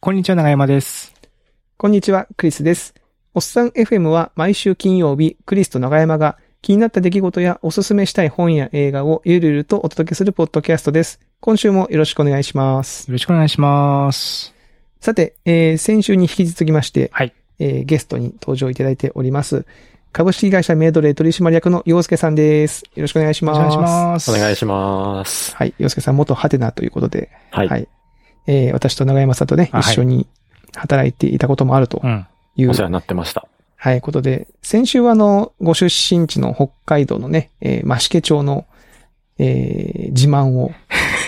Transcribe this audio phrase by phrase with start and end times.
[0.00, 1.12] こんにちは、長山です。
[1.76, 2.94] こんにちは、クリスです。
[3.34, 11.18] おっさん FM は毎週金曜日、クリスと長山が気になった出来事やおすすめしたい本や映画をゆるゆるとお届けするポッドキャストです。
[11.40, 13.08] 今週もよろしくお願いします。
[13.08, 14.54] よろしくお願いします。
[15.00, 17.34] さて、えー先週に引き続きまして、はい。
[17.58, 19.66] えーゲストに登場いただいております。
[20.12, 22.84] 株式会社メイドレー取締役の洋介さんです。
[22.94, 23.56] よろしくお願いします。
[23.56, 24.30] お願いします。
[24.30, 25.56] お願いします。
[25.56, 25.74] はい。
[25.78, 27.88] 洋介さん元ハテナということで、はい。
[28.48, 30.26] えー私と長山さんとね、一緒に
[30.74, 32.26] 働いていたこともあるとうん。
[32.56, 33.46] いうお世話になってました。
[33.76, 38.66] はい、ことで、先週はあの、ご出身地の北海道のね、えー、増毛町の、
[39.38, 40.72] えー自慢を、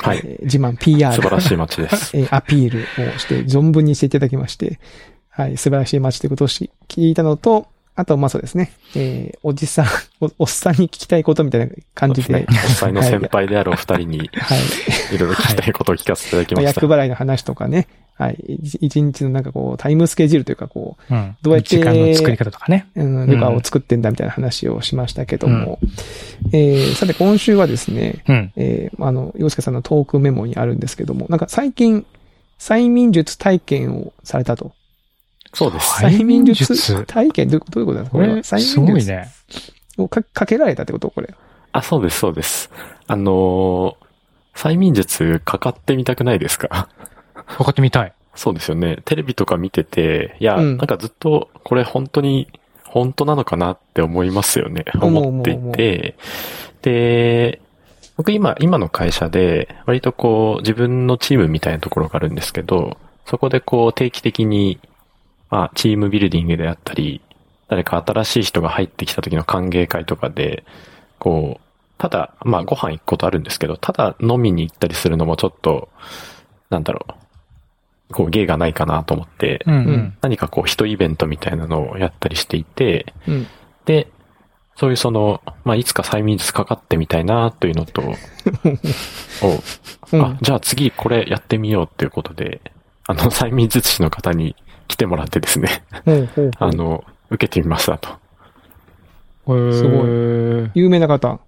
[0.02, 0.18] はい。
[0.24, 2.16] えー自慢 PR、素晴らしい街です。
[2.16, 2.80] えーアピール
[3.14, 4.80] をして、存分にしていただきまして、
[5.28, 7.68] はい、素晴らしい街ということをし聞いたのと、
[8.00, 9.86] あと、まあそうですね、えーおじさん
[10.20, 12.60] お、 おっさんに聞きたいことみたいな感じで、そうですね。
[12.62, 14.58] 実際の先輩であるお二人に、はい、
[15.14, 16.80] いろいろ聞きたいことを聞かせていただきました。
[16.80, 21.36] 役払いの話とかね、はい、一一日のなんかこう、タイムスケジュールというかこう、うん。
[21.42, 22.86] どうやって時間の作り方とかね。
[22.94, 25.78] うん、ルカを作ってんだみたいな話をしましたけども、
[26.52, 28.52] えー、さて今週はですね、うん。
[28.56, 32.06] えー、あの、洋介さんのトークメモにあるんですけども、なんか最近、
[32.58, 34.72] 催眠術体験をされたと。
[35.52, 36.04] そうです。
[36.04, 38.10] 催眠術体験どういうことですか？
[38.10, 39.28] これ、催すご眠術いね。
[39.98, 41.10] をかかけられたってこと？
[41.10, 41.34] これ。
[41.72, 42.70] あ、そうです、そうです。
[43.06, 44.10] あのー
[44.52, 46.88] 催眠術かかってみたくないですか？
[47.56, 48.12] 分かってみたい。
[48.34, 48.98] そうですよね。
[49.04, 52.48] テレビとか見てて、いや、うんなんかずっと、これ本当に、
[52.84, 54.84] 本当なのかなって思いますよね。
[55.00, 56.16] 思っていて。
[56.82, 57.60] で、
[58.16, 64.80] 僕今、今の会社で、割とこう、自分のチームみたいなところがあるんですけど、そこでこう、定期的に、
[65.50, 67.20] まあ、チームビルディングであったり、
[67.68, 70.64] 誰か新しい人が入ってきた時の歓迎会とかで、
[71.18, 75.88] こう、ただ、まあ、ご飯行くことあるんですけど、ただ飲みに行ったりするのもちょっと、
[76.70, 77.06] なんだろ
[78.10, 80.16] う、こう、芸がないかなと思って、うんううんん。
[80.22, 83.46] 何かこう、一イベントみたいなのをやったりしていて、うん。
[83.84, 84.08] で、
[84.76, 88.02] そういうその、まあ、いつか催眠術かかってみたいなというのと、
[89.42, 92.62] おうんあ、じゃあ次これやってみようっていうことで、
[93.06, 94.56] あの、催眠術師の方に
[94.90, 95.84] 来てもらってですね、
[96.58, 98.08] あの、受けてみましたと。
[99.46, 100.70] すごい。
[100.74, 101.38] 有名な方。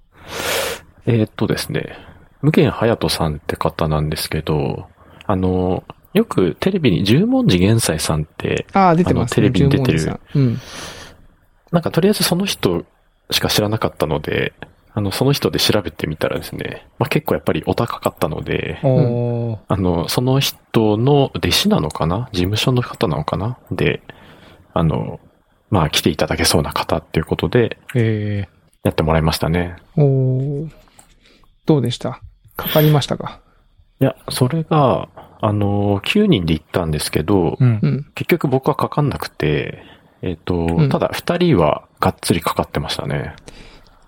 [1.06, 1.98] えーっとですね、
[2.40, 4.86] 無限隼人さんって方なんですけど、
[5.26, 5.82] あの、
[6.14, 10.60] よくテレビに十文字玄斎さんって、ああ、出てます、あのテレビに出てるうん。
[11.72, 12.84] なんかとりあえずその人
[13.32, 14.52] しか知らなかったので、
[14.94, 19.58] あの、その人で調べてみたらですね、まあ、結構やっぱりお高かったので、おー。
[19.68, 22.28] あの、その人の弟子なのかな？
[22.32, 23.58] 事務所の方なのかな？
[23.70, 24.02] で、
[24.74, 25.18] あの、
[25.70, 28.46] まあ来ていただけそうな方っていうことで、え
[28.84, 29.76] やってもらいましたね。
[29.96, 30.70] おー
[31.64, 32.20] どうでした？
[32.56, 33.40] かかりましたか？
[34.00, 35.08] いや、それが、
[35.40, 37.56] あの、9人で行ったんですけど、ー。
[37.60, 37.88] うんう。
[37.88, 38.10] ん。
[38.14, 39.84] 結局僕はかかんなくて、
[40.20, 43.34] えっ、と、んただ2人はがっつりかかってましたね。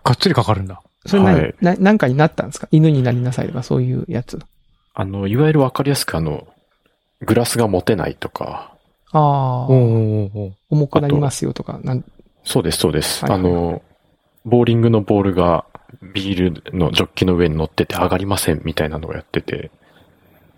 [0.05, 0.81] がっつりかかるんだ。
[1.07, 1.55] それ何、はい。
[1.61, 2.69] な、なんかになったんですか？
[2.71, 4.39] 犬になりなさいとかそういうやつ。
[4.95, 6.47] あの、いわゆるわかりやすくあの、
[7.21, 8.73] グラスが持てないとか、
[9.13, 10.53] ああ重
[10.91, 12.05] くなりますよとか、なん、
[12.45, 13.25] そうです、そうです。
[13.25, 13.53] はいはいはい。
[13.53, 13.83] あの、
[14.45, 15.65] ボーリングのボールが
[16.13, 19.71] ビールのジョッキの上に乗ってて上がりませんみたいなのをやってて、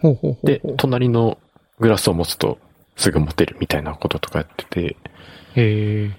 [0.01, 1.39] ほうほうほうでほう、隣の
[1.79, 2.59] グラスを持つと
[2.97, 4.97] すぐ持てるみたいなこととかやってて、
[5.55, 6.11] へえ。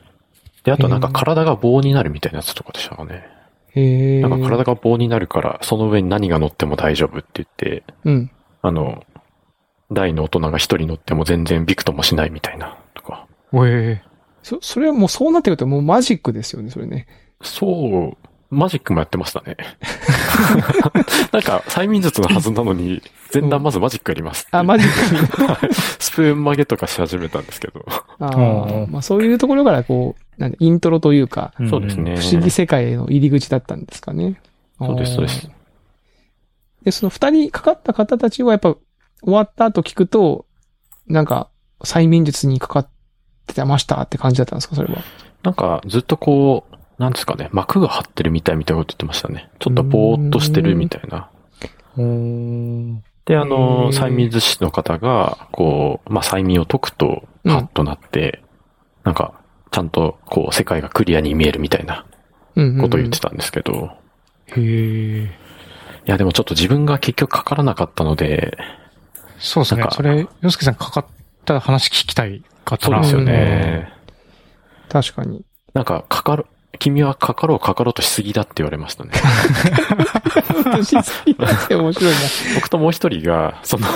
[0.67, 3.25] で、あとなんか体が棒になるみたいなやつとかでしたかね。
[4.21, 8.31] なんか体が棒になるから、その上に何が乗っても大丈夫って言って、うん。
[8.61, 9.05] あの、
[9.93, 13.27] 大の大人が一人乗っても全然びくともしないみたいな、とか。
[13.53, 14.01] おえ
[14.43, 17.07] そ、それはもうそうなってくるともうマジックですよね、それね。
[17.41, 18.17] そう、
[18.53, 19.55] マジックもやってましたね。
[21.31, 23.01] なんか、催眠術のはずなのに、
[23.33, 25.43] 前段まずマジックやりますあ、マジック。
[25.47, 27.85] はいスプーン曲げとかし始めたんですけど。
[28.19, 31.69] あうんあ、まあそういうところからこう、なんでイントロというか、ー。
[31.69, 32.17] そうですね。
[32.17, 34.39] 不思議世界への入り口だったんですかね。
[34.79, 35.49] そうですそうです。
[36.83, 38.75] で、その二人かかった方たちはやっぱ
[39.21, 40.45] 終わった後聞くと、
[41.07, 41.49] なんか
[41.81, 42.89] 催眠術にかかっ
[43.47, 45.01] てましたって感じだったんですか、それは。
[45.43, 49.49] なんか、ずっとこう、なんですかね、膜が張ってるみたいみたいなこと言ってましたね。
[49.59, 51.29] ちょっとぼーっとしてるみたいな。
[53.25, 58.43] で、あの、催眠術師の方が、こう、まあ、催眠を解くと、うんハッとなって、
[59.05, 59.36] なんか、
[59.71, 62.05] ちゃんと、こう、世界がクリアに見えるみたいな
[62.55, 63.91] うんうんうんことを言ってたんですけど、
[64.47, 65.23] へえ。
[65.23, 65.29] い
[66.05, 68.57] や、でもちょっと自分が結局かからなかったので、
[69.39, 69.89] そうですねなん。
[69.89, 71.05] かそれ、洋介さんかかっ
[71.45, 73.03] た話聞きたいかったな。
[73.03, 73.93] そうですよね。
[74.89, 75.43] 確かに。
[75.73, 76.45] なんか、かかる、
[76.79, 79.11] 君はかかろうかかろうとしすぎだって言われましたね。
[80.83, 82.19] しすぎだって面白いな。
[82.55, 83.87] 僕ともう一人が、その、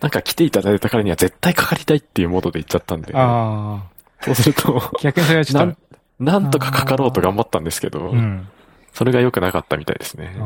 [0.00, 3.82] なんか来ていただいたからには絶対かかりたいっていうモードで言っちゃったんで、あ
[4.24, 4.90] そうすると、あ。
[5.00, 5.76] 逆にそれはちょっなん、
[6.18, 8.48] なんとかかかろうと頑張ったんですけど、と、うん。
[8.92, 10.36] それが良くなかったみたいですね。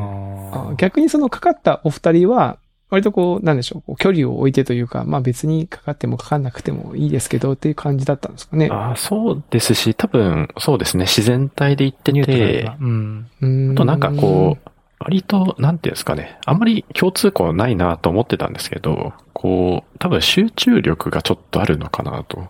[0.77, 2.57] 逆にそのかかったお二人は、
[2.89, 8.69] 割とこう、なんでしょう、こう距離を置いてというか、まあ別にかかってもかかんなくてもいいですけどっていう感じだったんですかね。
[8.71, 13.75] ああそうですし、多分、そうですね、自然体で行ってニュートラルてな、うん。
[13.75, 22.47] となんかこう、割と、なんていうんですかね、あんまり共通項ないなと思ってたんですけど、こう、多分集中力がちょっとあるのかなと。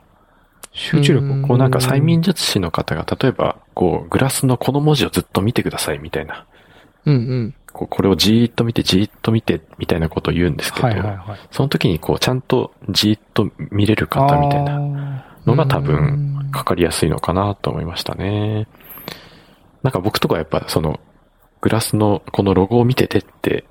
[0.71, 6.45] 集中力をこうなんか催眠術師の方が、例えば、こう、グラスのこの文字をずっと見てくださいみたいな。
[7.05, 7.55] うんうん。
[7.71, 11.39] こうこれをじーっと見て、じーっと見て、みたいなことを言うんですけど、はいはいはい。
[11.51, 15.25] その時にこう、ちゃんとじーっと見れる方みたいなな。
[15.45, 18.67] のが多分、分かかりやすいのかなと思いましたね。
[19.83, 20.99] なんか僕とかやっぱその、
[21.61, 23.65] グラスのこのロゴを見ててって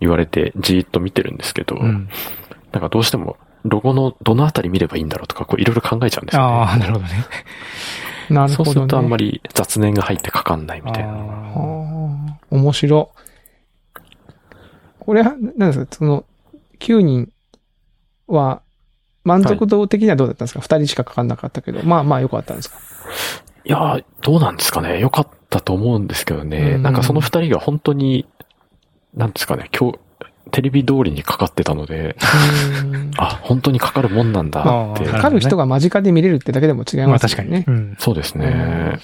[0.00, 2.08] 言われてじーっと見てるんですけど、うん。
[2.72, 3.36] なんかどうしても
[3.68, 6.48] ロゴのどのあたり見ればいいんだろうとかこういろいろ考えちゃうんですよね。
[6.48, 7.10] ああ、なるほどね。
[8.30, 8.64] なるほど、ね。
[8.66, 11.10] そうするとあんまり雑念が入ってかかんないみたいな。
[11.10, 13.10] あはあ、面白。
[15.00, 16.24] これは、なんですか、その、
[16.80, 17.30] 9人
[18.26, 18.62] は、
[19.24, 22.78] 満足度的にはどうだったんですか、二 ?2 人しかかかんなかったけど、まあまあ良かったんですか？
[23.64, 25.00] いやー、どうなんですかね。
[25.00, 26.72] よかったと思うんですけどね。
[26.76, 28.26] うんなんかその二人が本当に、
[29.14, 29.98] なんですかね、今日、
[30.56, 32.16] テレビ通りにかかってたので、
[33.18, 35.04] あ、本当にかかるもんなんだって。
[35.04, 37.58] かかる人が間近で見れるってだけでも違いまあますよね。
[37.60, 37.78] 確かに。
[37.78, 37.96] うん。
[37.98, 38.98] そうですね。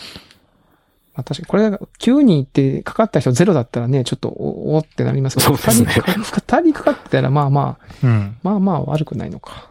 [1.15, 8.39] まあ確かに、これが9人ってかかった人ゼロだったらね、ちょっとおおってなりますけど、そうですね二人かかかってたらまあまあ、うん。
[8.43, 9.69] まあまあ悪くないのか。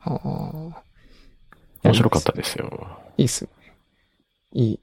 [0.00, 0.82] ああ。
[1.84, 2.98] 面白かったですよ。
[3.16, 3.50] いいっすね。
[4.54, 4.80] いい。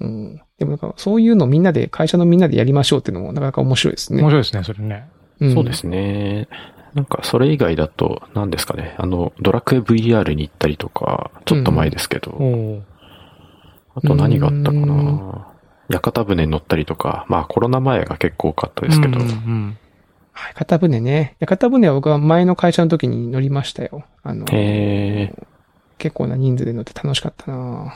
[0.00, 0.40] うん。
[0.56, 4.22] でもなんか、そういうのみんなで、会社のみんなでやりましょうっていうのもなかなか面白いですね。
[4.22, 5.10] 面白いですね、それね。
[5.40, 6.48] んそうですね。
[6.94, 8.94] なんか、それ以外だと、何ですかね。
[8.96, 12.82] あの、ドラクエ VR に行ったりとか、ちょっと前ですけど、おお。
[13.96, 15.46] あと何があったかうな。
[15.88, 19.78] 屋形船に乗ったりとか、まあコロナ前が結構多かったですけど、うんうん
[20.32, 21.36] はい、屋形船ね。
[21.38, 24.04] 屋形船は僕は前の会社の時に乗りましたよ。
[24.22, 27.94] あの、結構な人数で乗って楽しかったな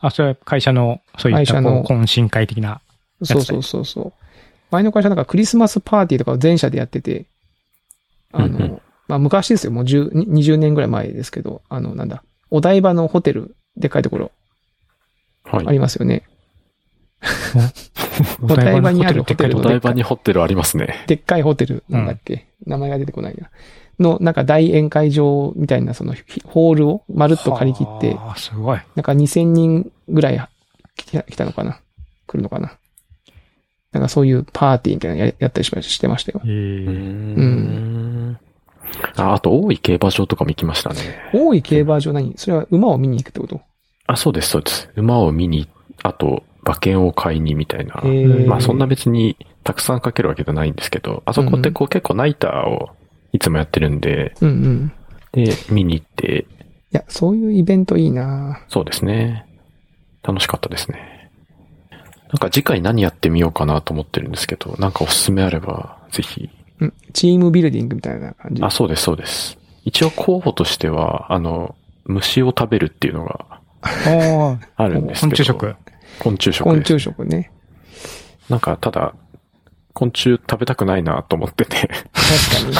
[0.00, 2.80] あ、それは会社の、そういった会社のこう懇親会的な。
[3.22, 4.12] そうそうそうそう。
[4.70, 7.26] 前の会社なんかクリスマスパーティーとかを全社でやってて、
[8.32, 9.72] あうんうの、まあ昔ですよ。
[9.72, 14.32] もう10 20年ぐらい前ですけど、あの、なんだ、お台場のホテル、でっかいところ
[15.44, 15.66] はい。
[15.66, 16.24] ありますよね。
[18.42, 21.04] お台場にあるホテルお台場にホテルありますね。
[21.06, 23.50] でっかいホテル、なんだっけ、名前が出てこないな。
[24.00, 28.80] の、なんか大宴会場みたいなそのひホールをまるっと借り切って、すごい。
[28.96, 30.48] なんか2000人ぐらい
[30.96, 31.80] 来た来たのかな？
[32.26, 32.72] 来るのかな？
[33.92, 36.40] なんかそういうパーティーみたいなのややったりしましてましたよ。
[36.44, 38.38] えうーえん。
[39.16, 41.00] あ、あと、大井競馬場とかも行きましたね。
[41.32, 42.34] 大井競馬場何？
[42.36, 43.60] それは馬を見に行くってこと？
[44.06, 44.90] あ、そうです、そうです。
[44.96, 45.68] 馬を見に、
[46.02, 47.94] あと、馬券を買いにみたいな。
[47.94, 52.90] ーまあそんな別にたくさんかけるわけじゃないんですけど、あそこってこう結構ナイターを
[53.32, 54.92] いつもやってるんで、うんうん。
[55.32, 56.46] で、見に行って、
[56.92, 59.46] いや、そういうイベントいいなそうですね。
[60.22, 61.19] 楽しかったですね。
[62.32, 66.48] なんか次回何やってみようかなと思ってるんですけど、なんかおすすめあれば、ぜひ。
[66.80, 66.94] うん。
[67.12, 68.62] チームビルディングみたいな感じ？
[68.62, 69.58] あ、そうです、そうです。
[69.84, 71.74] 一応候補としては、あの、
[72.04, 73.46] 虫を食べるっていうのが
[73.82, 75.42] ああるんです昆けど。
[75.42, 75.76] 虫食。
[76.20, 76.62] 昆虫食です。
[76.62, 77.50] 昆虫食ね。
[78.48, 79.14] なんか、ただ、
[79.92, 82.76] 昆虫食べたくないなと思ってて、確かに。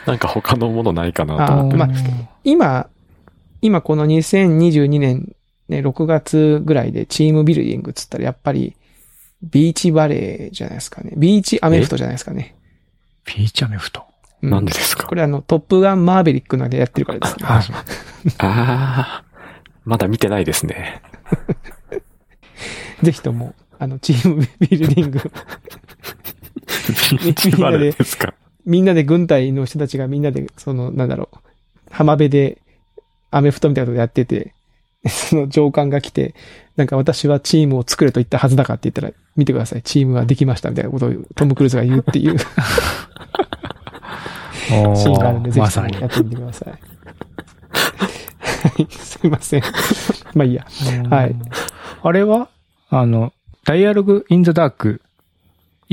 [0.06, 1.76] なんか他のものないかなと思って。
[1.76, 1.88] まあ
[2.42, 2.88] 今、
[3.60, 5.34] 今この2022年
[5.68, 8.76] ね、6月ぐらいでチームビルディングっつったらやっぱり、
[9.42, 11.12] ビーチバレーじゃないですかね。
[11.16, 12.54] ビーチアメフトじゃないですかね。
[13.24, 14.04] ピーチアメフト？
[14.42, 15.06] うなんでですか？
[15.06, 17.46] これあの、トップガンマーベリックのでやってるからですね。
[18.38, 19.24] ああ、
[19.84, 21.02] まだ見てないですね。
[23.02, 28.34] ぜひとも、あの、チームビルディング、 ビーチバレーですか？
[28.64, 31.38] みんなで軍隊の人たちがみんなで、その、なんだろう、
[31.90, 32.62] 浜辺で
[33.30, 34.53] アメフトみたいなことやってて、
[35.08, 36.34] その上官が来て、
[36.76, 42.38] なんか私はチームを作れと言ったはずだかって言ったら、見てください、チームはできましたみたいなことをトム・クルーズが言うっていう
[44.66, 46.08] シーンがあるんで、ぜまさにひや。
[46.08, 46.68] ってみてください。
[46.70, 46.76] は
[48.78, 49.62] い、すいません。
[50.34, 50.66] まあいいや。
[51.10, 51.36] はい。
[52.02, 52.48] あれは
[52.88, 53.32] あの、
[53.64, 55.02] ダイアログインザダーク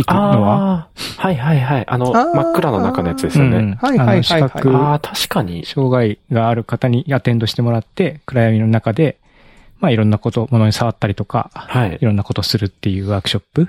[0.04, 0.56] 行くのは？
[0.56, 0.88] あ
[1.20, 1.86] あ、はいはいはい。
[1.88, 3.58] あの、真っ暗の中のやつですよね。
[3.58, 5.66] うんはいはいはいはいあの視覚ああ、確かに。
[5.66, 9.18] 障害がある方にアテンドしてもらって、暗闇の中で
[9.80, 12.06] まあいろんなこと、ものに触ったりとか、はいい。
[12.06, 13.68] ろんなことするっていうワークショップ。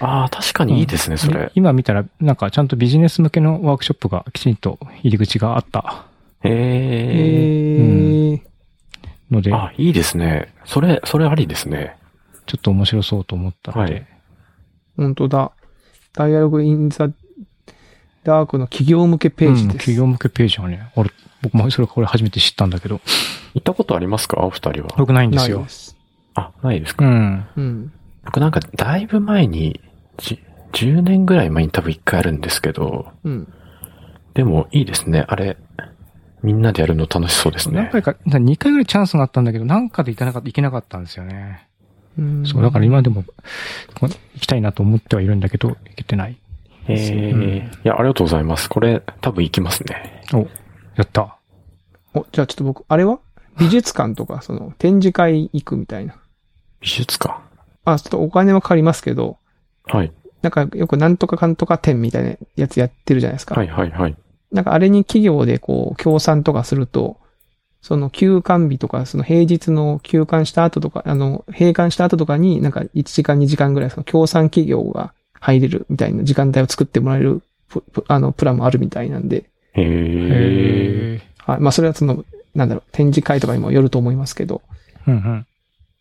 [0.00, 1.52] ああ、確かにいいですね、そでれ。
[1.54, 6.06] 今見たら、なんかちゃんとビジネス向けのワークショップがきちんと入り口があった
[6.42, 6.52] へえ。
[6.52, 8.40] えー、
[9.30, 10.52] ので、あ、いいですね。
[10.64, 11.96] それ、それありですね。
[12.46, 14.06] ちょっと面白そうと思ったので、はい
[14.96, 15.52] 本当だ。
[16.12, 17.08] ダイアログインザ
[18.24, 19.78] ダークの企業向けページうんです。
[19.78, 21.10] 企業向けページはね、俺、
[21.42, 23.00] 僕もそれこれ初めて知ったんだけど、
[23.54, 24.40] 行ったことありますか？
[24.42, 24.94] お二人は。
[24.96, 25.70] 僕ないんですよないで。
[25.70, 25.96] す。
[26.34, 27.04] あ、ないですか？
[27.04, 27.46] うん。
[27.56, 27.92] うん。
[28.24, 29.80] 僕なんかだいぶ前に、
[30.18, 30.40] じ
[30.72, 33.52] 10年ぐらい前に多分一回あるんですけど、うん。
[34.34, 35.24] でもいいですね。
[35.26, 35.56] あれ、
[36.42, 37.76] みんなでやるの楽しそうですね。
[37.76, 41.68] 何回か、2回ぐらいチャンスがあったんだけど、なんかで行かなかった、行けなかったんですよね。
[42.18, 46.36] うんそう、だから今でも、こ行きたいなと思ってはいるんだけど、行けてない。
[46.88, 48.68] えー、いや、ありがとうございます。
[48.68, 50.22] これ、多分行きますね。
[50.34, 50.38] お、
[50.96, 51.38] やった。
[52.14, 53.18] お、じゃあちょっと僕、あれは？
[53.58, 56.16] 美術館とか、 その、展示会行くみたいな。
[56.80, 57.40] 美術館？
[57.84, 59.38] あ、ちょっとお金はかかりますけど、
[59.84, 60.12] はい。
[60.42, 63.54] なんかよくなんとかかんとか展みたいなやつやってるじゃないですか。
[63.54, 64.16] はいはいはい。
[64.50, 67.16] なんかあれに企業でこう、協賛とかすると、
[67.82, 77.42] その休館日とか、その平日の休館した後とか、あの、閉館した後とかになんか1時間2時間ぐらいその協賛企業が入れるみたいな時間帯を作ってもらえる
[78.06, 81.18] あの、プランもあるみたいなんで、へー。
[81.18, 81.60] へはい。
[81.60, 82.24] まあそれはその、
[82.54, 85.46] なんだろう、展示会とかにもよると思いますけど、ーうんうん。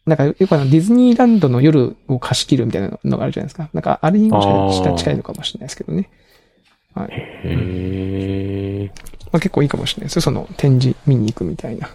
[0.05, 3.69] なんかよくあのディズニーランドの夜を貸し切るみたいなのがあるじゃないですか。
[3.73, 6.09] なんかあれにも近いのかもしれないですけどね。
[6.93, 7.09] はい。
[7.11, 9.20] へー。
[9.31, 10.21] まあ、結構いいかもしれないですよ。
[10.21, 11.89] その展示見に行くみたいな。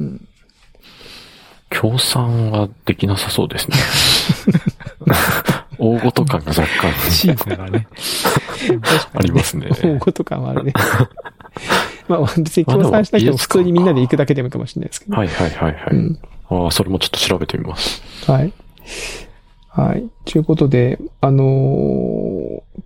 [0.00, 0.28] うん。
[1.70, 3.76] 協賛はできなさそうですね。
[5.78, 7.86] 大ごと感が若干チームだからね。
[9.14, 9.68] ありますね。
[9.82, 10.72] 大ごと感はあるね。
[12.08, 15.16] まあ、別に協賛しなくても普通にみんなで行くだけでもいいかもしれないですけど。
[15.16, 15.92] はいはいはいはい。
[15.92, 16.18] うん。
[16.50, 18.02] ああ、それもちょっと調べてみます。
[18.26, 18.52] はい。
[19.68, 20.04] はい。
[20.24, 22.37] ということで、あのー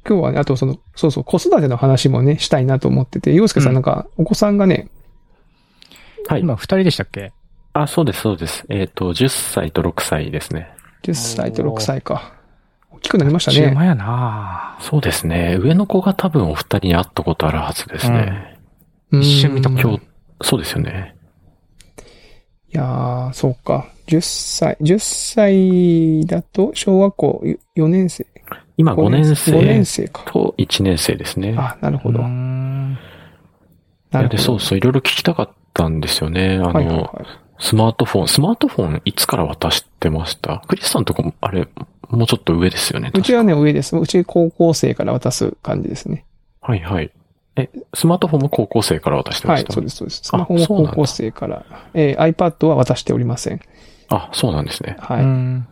[0.09, 4.88] 今日はね、あとその、そうそう、子育ての話もね、したいなと思ってて、洋介さうんんなんか、お子さんがね、
[6.26, 6.40] はい。
[6.40, 7.33] 今、二人でしたっけ？
[7.73, 8.64] あ、そうですそうです。
[8.69, 10.69] えっ、と、10歳と6歳ですね。
[11.02, 12.35] 10歳と6歳か。
[12.90, 13.75] 大きくなりましたね。
[13.87, 15.59] やなそうですね。
[15.61, 18.59] 上の子が多分お二人に会ったことあるはずですね。
[19.11, 20.02] うん一瞬見たこと今日、
[20.42, 21.12] そうですよね。
[22.75, 23.87] いやー、そうか。
[24.07, 27.43] 10歳、10歳だと、小学校
[27.76, 28.26] 4年生。
[28.76, 30.23] 今5年5年生生か。
[30.26, 31.55] と1年生ですね。
[31.59, 32.21] あ、なるほど。
[32.21, 32.97] な
[34.23, 34.38] るほど。
[34.38, 36.55] そうそう、いろいろ聞きたかったんですよね。
[36.55, 37.09] あの、はいはいはい。
[37.59, 40.64] スマートフォン、スマートフォンいつから渡してました？
[40.67, 41.69] クリスさんとこも、あれ、
[42.09, 43.11] もうちょっと上ですよね。
[43.14, 43.97] うちはね、上です。
[43.97, 46.25] うち高校生から渡す感じですね。
[46.61, 47.11] はいはい。
[47.56, 50.21] え、スマートフォンも高校生から渡してました、はいそうです、そうです。
[50.25, 51.64] スマホも高校生から。
[51.94, 53.61] えー iPad は渡しておりません。
[54.09, 54.97] あ、そうなんですね。
[55.00, 55.21] はい。
[55.21, 55.66] っうん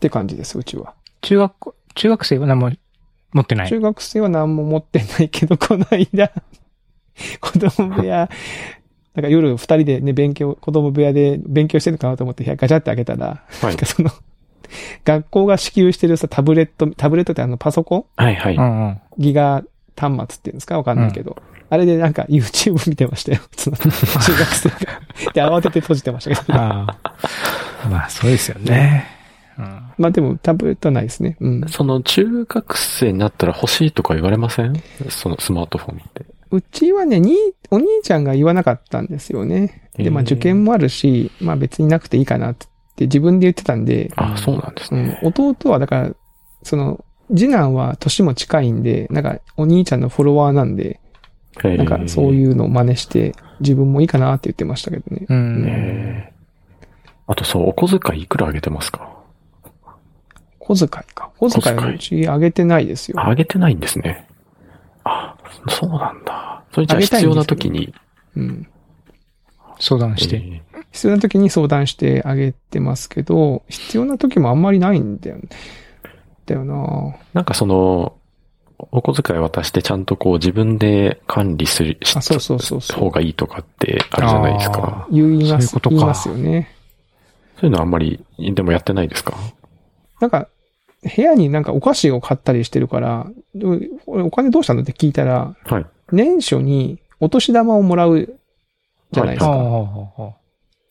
[0.00, 0.94] て感じです、うちは。
[1.20, 2.70] 中学校、中学生は何も
[3.32, 3.68] 持ってない？
[3.68, 6.32] 中学生は何も持ってないけど、 この間、
[7.40, 8.28] 子供部屋、
[9.14, 13.76] なんか夜二人でね、勉強、子供部屋で勉強してるのかなと思って部屋ガチャって開けたら、はないん。
[13.76, 14.10] かその、
[15.04, 18.04] 学校が支給してるさ、タブレット、タブレットってあのパソコン？
[18.16, 18.56] はいはい。
[18.56, 19.00] うんうん。
[19.18, 19.62] ギガ
[20.00, 20.76] 端末っていうんですか？
[20.78, 21.36] わかんないけど。
[21.68, 23.40] あれでなんか YouTube 見てましたよ。
[23.56, 23.94] その 中学
[24.54, 24.76] 生が。
[25.34, 26.58] で、慌てて閉じてましたけど。
[26.58, 27.88] ああ。
[27.88, 29.06] まあ、そうですよね。
[29.58, 29.82] うん。
[29.98, 31.36] まあでもタブレットはないですね。
[31.40, 31.64] うん。
[31.68, 34.74] その中学生になったら欲しいとか言われません？
[35.10, 36.24] そのスマートフォンって。
[36.50, 37.36] うちはね、に、
[37.70, 39.88] お兄ちゃんが言わなかったんですよね。
[39.94, 42.66] で、まあ受験もあるし、まあ別になくていいかなって
[43.04, 46.10] 自分で言ってたんで、あ、そうなんですうんね。、弟はだから、
[46.64, 51.00] その、次男は年も近いんで、なんかお兄ちゃんのフォロワーなんで、
[51.62, 52.34] なんかそうう。
[52.34, 55.26] いうのを真似して、自分もいいかなって言ってましたけどね。
[55.28, 56.24] うん。
[57.26, 59.08] あとそう、お小遣いいくらあげてますか？
[60.58, 61.30] 小遣いか。
[61.38, 63.20] 小遣いはうち上げてないですよ。
[63.20, 64.26] あげてないんですね。
[65.04, 65.36] あ、
[65.68, 66.62] そうなんだ。
[66.72, 67.92] それじゃあ必要な時に。
[68.36, 68.68] うん。
[69.78, 70.36] 相談して。
[70.36, 75.42] え必要な時に相談してあげてますけど、必要な時もあんまりないんだよね。
[76.50, 78.16] だよなーなんかその、
[78.92, 83.00] お小遣い渡してちゃんとこう自分で管理する、しあ、そうそうそうそう。
[83.00, 85.06] 方がいいとかってあるじゃないですか。
[85.10, 86.70] 言います、そういうことか言いますよね。
[87.60, 89.34] そういうのあんまり、でもやってないですか？
[90.20, 90.48] なんか、
[91.16, 93.26] 部屋になんかお菓子を買ったりしてるから、
[94.06, 95.86] お金どうしたのって聞いたら、はい。
[96.12, 98.34] 年初にお年玉をもらう
[99.12, 99.52] じゃないですか。
[99.52, 100.30] ああ、ああ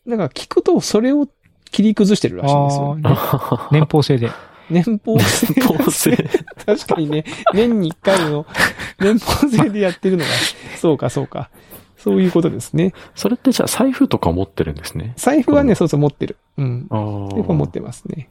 [0.06, 1.28] なんか聞くとそれを
[1.72, 2.98] 切り崩してるらしいんですよ。
[3.72, 4.32] 年俸制で。
[4.70, 5.54] 年俸制。
[5.62, 6.18] 当選。
[6.66, 8.46] 確かにね、年に一回の
[9.00, 10.30] 年俸制でやってるのが、
[10.78, 11.50] そうかそうか。
[11.98, 12.94] そういうことですね。
[13.14, 15.14] それってじゃあ財布とか持ってるんですね？
[15.18, 16.38] 財布はね、そうそう持ってる。
[16.58, 16.88] うん。
[16.90, 17.30] ああ。
[17.36, 18.30] 財布は持ってますね。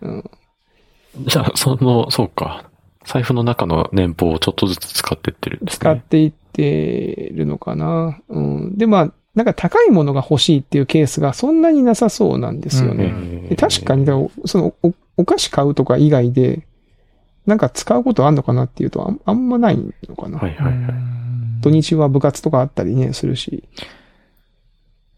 [0.00, 0.30] うん。
[1.26, 2.64] じゃあ、その、そうか。
[3.04, 5.78] 財布の中の年俸をちょっとずつ使ってってるんですね。
[5.78, 8.18] 使っていってるのかな。
[8.28, 8.76] うん。
[8.78, 13.56] で、まあ、なんか高いものが欲しいっていうケースがそんなになさそうなんですよへね。
[13.56, 14.06] 確かに、
[14.46, 16.66] そのお、お菓子買うとか以外で、
[17.46, 20.38] なんか使うことあんのかなっていうとあん、あんまないのかな。
[20.38, 20.94] はいはいはい。
[21.60, 23.64] 土日は部活とかあったりね、するし。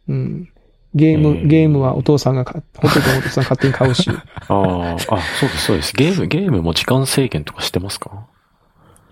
[0.08, 0.49] うん。
[0.94, 4.08] ゲーム、えーゲームはお父さんが買っ、ほとんどお父さん勝手に買うし。
[4.49, 5.14] ああ、あ、そ
[5.46, 5.92] うですそうです。
[5.94, 8.25] ゲーム、ゲームも時間制限とかしてますか？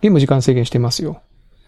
[0.00, 1.20] ゲーム時間制限してますよ。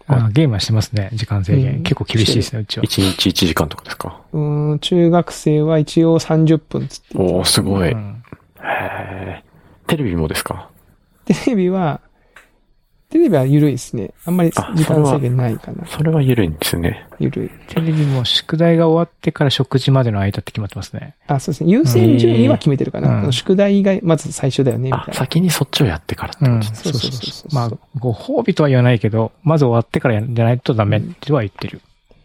[0.09, 1.75] あゲームはしてますね、時間制限。
[1.77, 2.83] うん結構厳しいですね、うちは。
[2.85, 4.21] ?1 日1時間とかですか？
[4.33, 7.07] うーん、中学生は一応30分つって。
[7.17, 7.89] おー、すごい。
[7.89, 8.23] へうん
[8.63, 9.43] え。
[9.87, 10.69] テレビもですか？
[11.25, 11.99] テレビは、
[13.17, 14.11] テレビは緩いですね。
[14.25, 15.85] あんまりあ時間制限ないかな。
[15.87, 17.07] それは緩いんですね。
[17.19, 17.49] 緩い。
[17.67, 21.15] テレビも宿題が終わってから食事までの間って決まってますね。
[21.25, 21.71] あ、そうですね。
[21.71, 23.31] 優先順位は決めてるかな。
[23.31, 25.05] 宿題がまず最初だよね、みたい、な。
[25.09, 26.59] あ先にそっちをやってからってうん。
[26.59, 26.91] ことですね。
[26.93, 27.55] そうそうそうそうそうそう。
[27.55, 31.81] まあ、ご褒美とは言わないけど、まず終わってからやんじゃないとダメっては言ってる。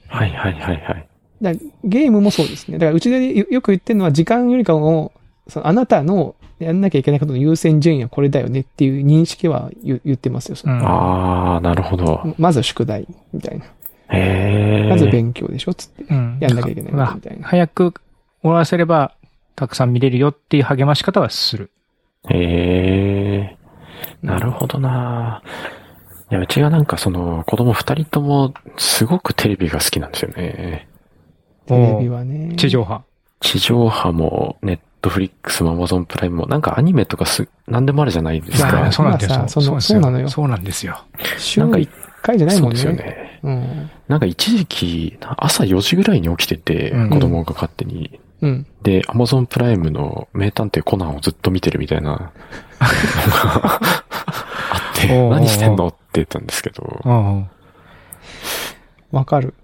[0.08, 1.08] はいはいはいはい。
[1.40, 1.52] だ
[1.84, 2.76] ゲームもそうですね。
[2.78, 5.12] だからうちでよよく言ってるのは時間よりかも、
[5.48, 10.56] そのあなたのやんなきゃいけないことの優先順位はこれだよねっていう認識は言言ってますよ。
[10.56, 12.34] そのうんああ、なるほど。
[12.38, 13.64] まず宿題みたいな。
[13.64, 14.88] へえ。
[14.88, 16.04] まず勉強でしょつって。
[16.04, 16.38] うん。
[16.40, 17.94] やんなきゃいけないまあみたいな早く
[18.42, 19.14] 終わらせれば、
[19.56, 21.70] たくさん見れるよっていう励まし方はする。
[22.28, 23.56] へえ。
[24.22, 25.42] なるほどな。
[26.30, 30.88] いや、うちがなんかその、子供二人とも、すごくテレビが好きなんですよね。
[31.66, 32.56] テレビはね。
[32.56, 33.02] 地上波。
[33.40, 38.92] 地上波も、ネットフリックスもアマゾンプライムも、なんかアニメとかす、なんでもあるじゃないですかあ。
[38.92, 39.80] そうなんですよ。
[39.80, 41.04] そうなのよそうなんですよ。
[41.38, 41.88] 週なんか1
[42.22, 42.78] 回じゃないもんね。
[42.78, 43.40] そうですよね。
[43.42, 43.90] うん。
[44.06, 48.20] なんか一時期、朝4時ぐらいに起きてて、うん子供が勝手に。
[48.42, 48.66] うん。
[48.82, 52.30] で、アマゾンプライムの名探偵コナンをずっと見てるみたいな、 のが
[53.80, 53.80] あ
[54.94, 57.48] って、何してんのって言ったんですけど、うん。
[59.10, 59.54] わかる。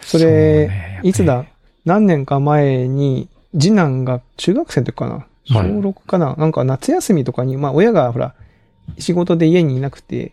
[0.00, 1.46] それ、ねいつだ？
[1.86, 5.26] 何年か前に、次男が中学生の時かな？
[5.46, 5.68] 小はい。
[5.68, 8.34] 6かな、なんか夏休みとかに、まあ親がほら、
[8.98, 10.32] 仕事で家にいなくて、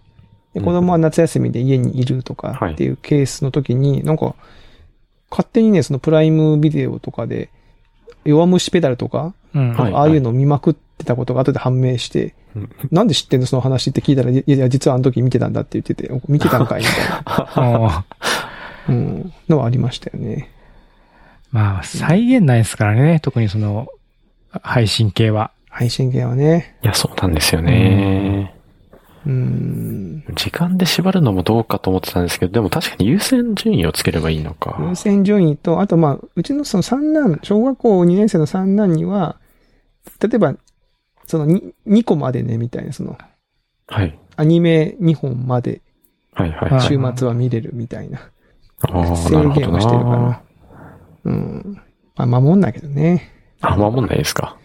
[0.54, 2.74] で子供は夏休みで家にいるとかはい。
[2.74, 4.36] っていうケースの時に、なんか、
[5.30, 7.50] 勝手にね、そのプライムビデオとかで、
[8.24, 9.74] 弱虫ペダルとか、うん。
[9.74, 9.94] はい。
[9.94, 12.70] ああいうのを見まくってたことが後で判明して、うん。
[12.92, 13.48] なんで知ってんの？
[13.48, 18.06] その話って聞いたら、いやいや、実はあの時見てたんだって言ってて、見てたんかいみたいな、あ
[18.88, 20.52] うん、のはありましたよね。
[21.56, 23.22] まあ、再現ないですからね。
[23.22, 23.88] 特にその、
[24.62, 25.52] 配信系は。
[25.70, 26.78] 配信系はね。
[26.84, 28.54] いや、そうなんですよね。
[29.26, 30.26] うん。
[30.36, 34.78] 時間で縛るのもどうかと思ってたんですけど、でも確かに優先順位をつければいいのか。
[34.82, 39.38] 優先順位と、あとまあ、うちのその三男、小学校2年生の三男には、
[40.22, 40.56] 例えば、
[41.26, 43.18] その 2, 2個までね、みたいな、その、
[43.88, 44.20] はい。
[44.36, 45.82] アニメ2本まで
[46.34, 46.70] はいはい。
[46.70, 48.20] はい週末は見れるみたいな、
[48.90, 50.42] ああ、制限はしてるかなな。。
[51.26, 51.82] うん。
[52.16, 53.32] まあ、守んないけどね。
[53.62, 54.58] あ、守んないですか。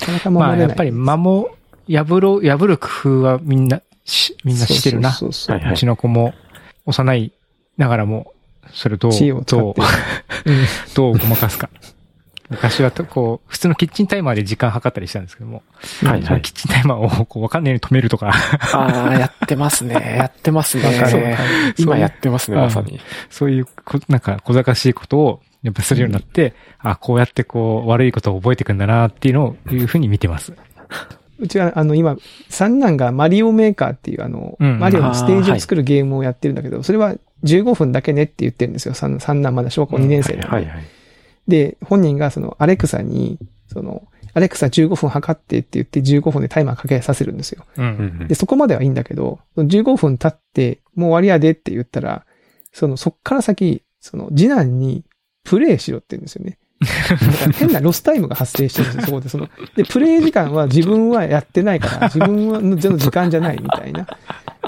[0.00, 0.68] なかなかまあ、守れない。
[0.68, 1.46] やっぱり、守、
[1.88, 5.12] 破ろう、破る工夫はみんな、し、みんなしてるな。
[5.12, 6.32] そうそうそうはいはいうちの子も、
[6.86, 7.32] 幼い
[7.76, 8.32] ながらも、
[8.72, 9.12] それをどう、
[9.44, 9.74] どう、
[10.46, 11.68] うんどうごまかすか。
[12.50, 15.62] 昔はと、こう、普通のキッチンタイマーで時間計ったりしたんですけども、
[16.04, 16.42] はいはい。
[16.42, 18.32] キッチンタイマーをこうわかんないように止めるとか、
[18.72, 20.16] ああ、やってますね。
[20.18, 21.38] やってますね。
[21.78, 23.00] 今やってますね、うんまさに。
[23.30, 30.52] そういうこ、なんか小賢しいことを、やっぱするようになって、あ、こうやってこう、悪いことを覚えていくんだなっていうのを、いうふうに見てます。
[31.38, 32.16] うちは、あの、今、
[32.50, 38.94] 三男がマリオメーカーっていう、あの、うんマリオのステージを作るゲームをやってるんだけど、それは15分だけねって言ってるんですよ。
[38.94, 40.84] 三三男まだ小学校2年生なんで、はいはい。
[41.48, 47.64] で、本人がその、アレクサに、その、アレクサ15分測ってって言って15分でタイマーかけさせるんですよ。
[47.78, 47.82] う。
[47.82, 47.88] うん
[48.24, 52.26] んで、そこまではいいんだけど、その15分経って、もう終わりやでって言ったら、
[52.72, 55.04] その、そっから先、その、次男に、
[55.44, 56.58] プレイしろって言うんですよね。
[56.80, 59.28] だから変なロスタイムが発生してるんですよ、 そこで。
[59.28, 64.06] その、で、プレイ時間は自分はやってないから、 自分はの時間じゃないみたいな。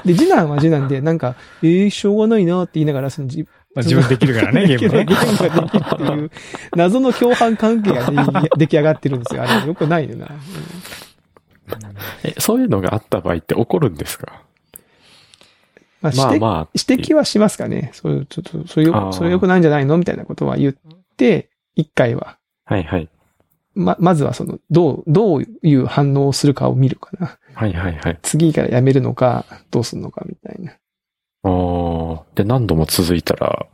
[0.05, 3.43] で、次男は次男で、なんか、えー、しょうがないなって言いながら、その、じ
[3.75, 5.13] まあ、自分できるからね、ゲームねゲ。
[5.13, 6.31] ームができるっていう、
[6.75, 8.09] 謎の共犯関係が
[8.41, 9.43] で出来上がってるんですよ。
[9.43, 10.25] あれ、よくないよな。
[10.25, 10.37] うん
[12.23, 14.41] え、そういうのがあった場合って怒るんですか？
[16.15, 16.67] まあ、指摘まあまあ。
[16.89, 17.91] 指摘はしますかね。
[17.93, 19.97] そういう、ちょっと、それあよ、ーそれ良くないんじゃないの？
[19.97, 20.75] みたいなことは言っ
[21.17, 22.37] て、一回は。
[22.65, 23.09] はいはい。
[23.75, 27.37] ま、まずはその、どう、どういう反応をするかを見るかな。
[27.53, 28.19] はいはいはい。
[28.21, 30.73] 次からやめるのか、どうするのかみたいな。
[31.43, 33.67] おーで、何度も続いたら、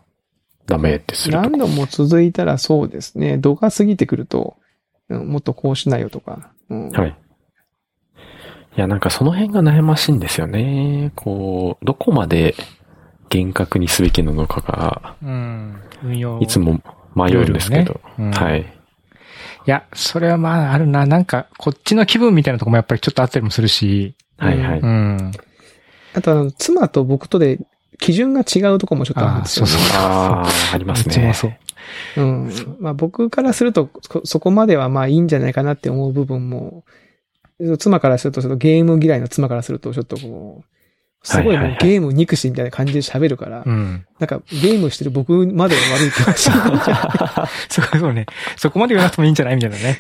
[0.66, 1.42] ダメってする。
[1.42, 3.38] 何度も続いたらそうですね。
[3.38, 4.58] 度が過ぎてくると、
[5.10, 6.52] うんもっとこうしないよとか。
[6.70, 7.16] うんはい。
[8.76, 11.12] いや、なんかその辺が悩ましいんですよね。
[11.16, 12.56] こう、どこまで
[13.30, 15.80] 厳格にすべきなのかが、うん。
[16.04, 16.40] 運用。
[16.40, 16.82] いつも
[17.16, 17.94] 迷うんですけど。
[17.94, 18.62] ねうんはい。
[18.62, 18.66] い
[19.66, 21.06] や、それはまああるな。
[21.06, 24.16] なんか、こっちの気分みたいなとこもやっぱりちょっとあったりもするし。
[24.38, 24.80] はいはい。
[24.80, 25.32] うん。
[26.16, 27.60] あとあの、妻と僕とで
[28.00, 29.72] 基準が違うとこもちょっとあるんですよ、ね。
[29.72, 31.14] そうそうああ、ありますね。
[31.14, 31.54] うちもそう。
[32.18, 32.78] うん。
[32.80, 36.84] まあ僕からすると、そそこまではまあいいんじゃないかなって思う部分も、
[37.78, 40.66] 妻からすると、そのゲーム嫌いの妻からすると、ちょっとこう、
[41.26, 44.06] すごいもうゲーム憎しみたいな感じで喋るから、うん。
[44.20, 47.72] なんかゲームしてる僕まで悪い気がします。
[47.82, 48.26] そうそうね。
[48.58, 49.98] そこまで言わなくてもいいんじゃないみたいなね。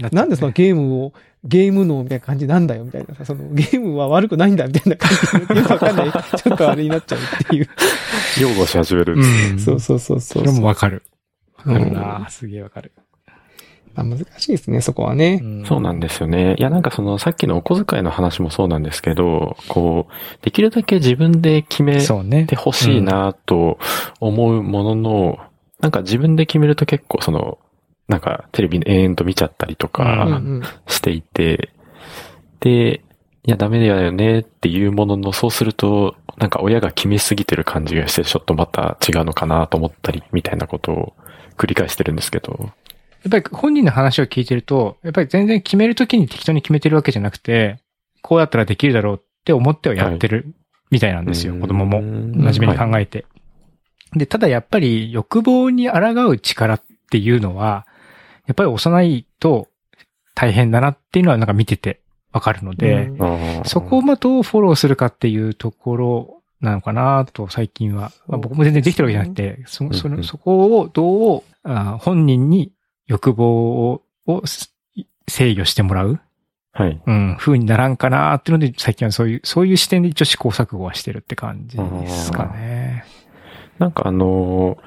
[0.00, 1.12] うんなんでそのゲームを、
[1.44, 7.68] ゲーム脳みたいな感じなんだよみたいなさ、そのゲームは悪くないんだみたいな感じで、よくわかんない、ちょっとあれになっちゃうっていう。
[8.42, 9.54] 擁護し始めるんうです。
[9.54, 9.58] ん。
[9.60, 10.44] そうそうそうそう。
[10.44, 11.04] それもわかる。
[11.58, 12.26] わかるうんな。
[12.30, 12.90] すげえわかる。
[13.94, 15.42] まあ難しいですね、そこはね。
[15.66, 16.54] そうなんですよね。
[16.58, 22.44] いや、なんかその、さっきのお小遣いの話もそうなんですけど、こう、できるだけ自分で決めそうね。
[22.46, 23.78] てほしいなと
[24.20, 25.38] 思うものの、
[25.80, 27.58] なんか自分で決めると結構その、
[28.08, 30.62] なんかテレビ延々と見ちゃったりとううんかうん。
[30.86, 31.70] していて、
[32.60, 33.02] で、
[33.44, 41.12] いやダメだよねっていうものの、そうすると、なんか親が決めすぎてる感じがして、ちょっとまた違うのかなと思ったり、みたいなことを
[41.56, 42.70] 繰り返してるんですけど。
[43.24, 47.78] やっぱり本人の話を聞いてると、やっぱり全然決めるときに適当に決めてるわけじゃなくて、
[48.20, 50.54] こうやったらできるだろうって思ってはやってる
[50.90, 52.00] みたいなんですよ、子供も。
[52.00, 53.26] 真面目に考えて。
[54.14, 57.86] で、ただやっぱり欲望に抗う力っていうのは、
[58.46, 59.68] やっぱり幼いと
[60.34, 62.00] 大変だなっていうのはなんか見てて
[62.32, 63.10] わかるので、
[63.64, 68.12] そこをまあどうフォローするかっていうところなのかなと最近は。
[68.26, 72.72] まあ、僕も全然できてるわけじゃなくて、そそのそこをどうあ本人に
[73.12, 74.42] 欲望をを
[75.28, 76.18] 制御してもらう、
[76.72, 77.02] はい。
[77.06, 83.04] うん、風にならんかなっていうので、最近はそういう、そういう視点で一応試行錯誤はしてるって感じですかね。
[83.78, 84.78] なんかあの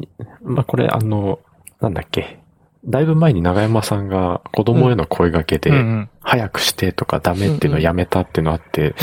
[0.00, 0.06] ー
[0.42, 1.38] まあ、これあの、
[1.80, 2.40] なんだっけ。
[2.84, 6.08] だいぶ前に長山さんが子供への声掛けで。
[6.20, 8.94] 早くしてとかダメっていうのをやめたっていうのあって、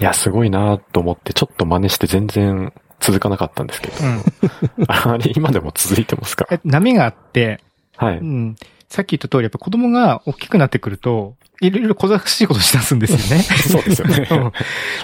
[0.00, 3.94] いや、すごいなと思って、ちょっと真似して全然続かなかったんですけど。
[4.02, 4.14] うん。
[4.14, 4.22] うん。
[4.88, 6.46] あれ、今でも続いてますか？
[6.50, 7.60] え波があって、
[8.00, 8.18] はい。
[8.18, 8.56] うん。
[8.88, 13.42] さっき言った通り、やっぱ子供が大きくなってくると、いろいろ小賢しいことしだすんですよね。
[13.68, 14.52] そうですよね うん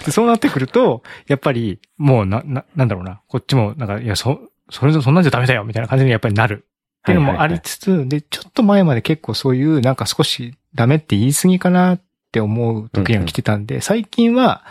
[0.04, 3.20] でそうなってくると、やっぱり、もうな、な、なんだろうな。
[3.28, 6.66] こっちも、なんか、いや、そ、それそんなんじゃダメだよ、みたいな感じにやっぱりなる。
[7.00, 14.64] っていうのもありつつ、で、ちょっと前まで結構そういう、なんか少しダメって言い過ぎかなって思う時が来てたんで、最近は、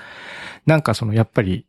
[0.66, 1.66] なんかその、やっぱり、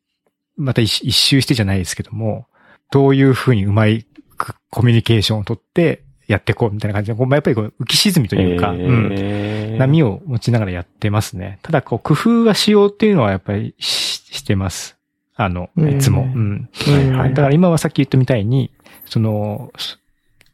[0.57, 2.49] また一一周してじゃないですけども、
[2.91, 9.11] どういうふうにうまいくコミュニケーションをとってやっていこうみたいな感じで、こうまあやっぱりこう浮き沈みというか、うん。
[9.13, 11.59] えー波を持ちながらやってますね。
[11.63, 14.97] ただ、こう、工夫はしようっていうのはやっぱりししてます。
[15.35, 15.97] あの、うん。
[15.97, 16.27] いつも。
[16.27, 18.71] だから今はさっき言ったみたいに、
[19.05, 19.99] その、す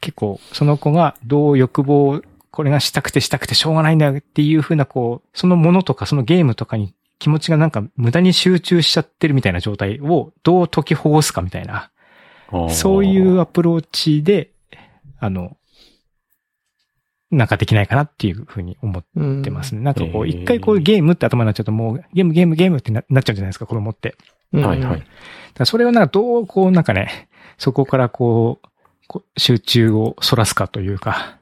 [0.01, 11.91] 結構、その子がどう欲望、これがしたくてしたくてしょうがないんだよっていうふうな、こう、そのものとかそのゲームとかに気持ちがなんか無駄に集中しちゃってるみたいな状態をどう解きほぐすかみたいな、
[12.69, 14.51] そういうアプローチで、
[15.21, 15.57] あの、
[17.33, 19.81] なんかできないかなっていうふうに思っうんてますね。
[19.81, 24.17] なんかこう、一回こうゲームって頭になっちゃうともう、ゲームゲームゲームってななっちゃうじゃないですか、子供って。
[24.53, 25.03] うんはいはい。
[25.65, 28.69] それをなんかどう、こうなんかね、そこからこう、
[29.09, 31.39] こう集中をそらすかというか、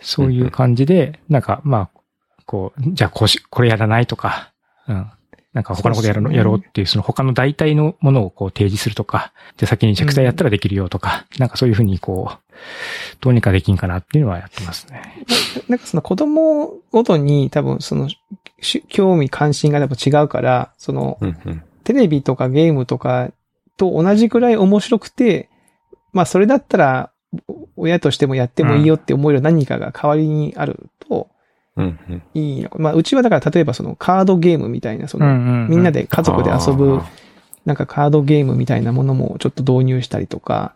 [0.00, 2.00] そういう感じで、なんかまあ、
[2.46, 4.52] こう、じゃあこうし、これやらないとか、
[4.86, 5.10] うん。
[5.52, 12.38] なんか他のことやるの、そうねやろうっていう、その他の代替のものをこう提示するとか、じゃあ先に着剤やったらできるよとか、なんかそういうふうにこう、
[13.20, 15.24] どうにかできんかなっていうのはやってますね。
[15.68, 18.08] なんかその子供ごとに多分その
[18.60, 21.62] し興味関心が多分違うから、そのうんうん。
[21.82, 23.32] テレビとかゲームとか
[23.76, 25.48] と同じくらい面白くて、
[26.12, 27.10] まあそれだったら
[27.48, 31.39] お親としてもやってもいいよって思える何かが代わりにあるとうん
[31.76, 32.22] うん。
[32.34, 32.78] いいのか。
[32.78, 35.26] まあうちはだから例えばそのカードゲームみたいな、その
[35.68, 37.00] みんなで、で家族で遊ぶ
[37.64, 40.74] なんかカードゲームみたいなものもちょっと導入したりとか、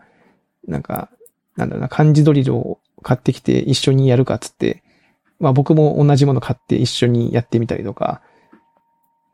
[0.66, 1.10] なんか、
[1.56, 4.82] なんだろうな、漢字ドリルを買ってきて一緒にやるかっつって、
[5.40, 8.22] まあ僕も同じもの買って一緒にやってみたりとか、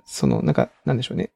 [0.04, 1.30] その、なんか、なんでしょうね。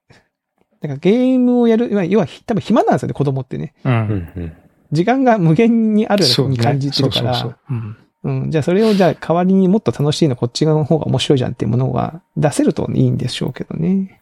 [0.81, 3.75] なんかゲームをやる、要は要は多分暇なんですよね、子供ってね。
[3.85, 3.89] う。
[3.89, 4.53] うんんうん。
[4.93, 14.21] 時間が無限にあるように感じてるから、そうそうそううんうん、じゃあそれをじゃあ代わりにもっと楽しいのこっち側の方が面白いじゃんっていうものが出せるといいんでしょうけどね。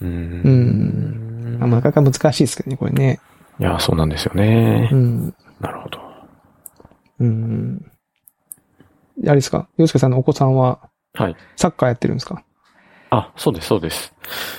[0.00, 1.58] ううんん。
[1.60, 3.20] まあ、なかなか難しいですけどね、これね。
[3.60, 4.96] いや、そうなんですよねう。
[4.96, 5.34] ん。
[5.60, 6.00] なるほど。
[7.20, 7.92] うん。
[9.24, 9.68] あれですか？
[9.78, 10.80] 洋介さんのお子さんは
[11.14, 11.36] はい。
[11.56, 12.42] サッカーやってるんですか？
[13.10, 14.12] あ、そうです、そうです。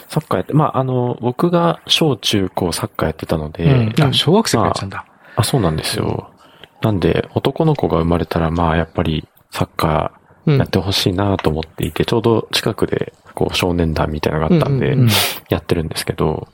[0.08, 5.06] サッカーやって、まあ、あの、僕が小中高サッカーやってたので、うんあ、小学生からやっちゃうんだ。
[5.36, 6.32] あ、そうなんですよ。
[6.82, 10.12] なんで、男の子が生まれたら、まあ、やっぱり、サッカ
[10.46, 15.10] うんーやってほしいなと思っていて、ちょうど近くで、こう、少年団みたいなのがあったんで、うんうん
[15.50, 16.50] やってるんですけど、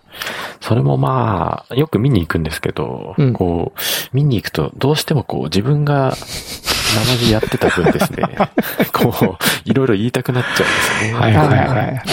[0.62, 3.80] それもまあ、よく見に行くんですけど、うんこう、
[4.16, 8.24] 見に行くと、どうしてもこう、自分が、生地やってた分ですね、
[8.94, 11.20] こう、いろいろ言いたくなっちゃうんですよね。
[11.20, 12.04] はいはいはいはい。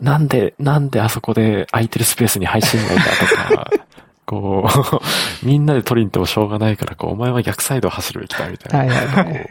[0.00, 3.70] なんで、なんであそこで空いてるスペースに配信ないんだとか、
[4.28, 5.00] こう、
[5.46, 8.94] みんなで取りに行ってもしょうがないから、こう、お前は逆サイドを走るべきだみたいな。
[8.94, 9.50] はいはいはい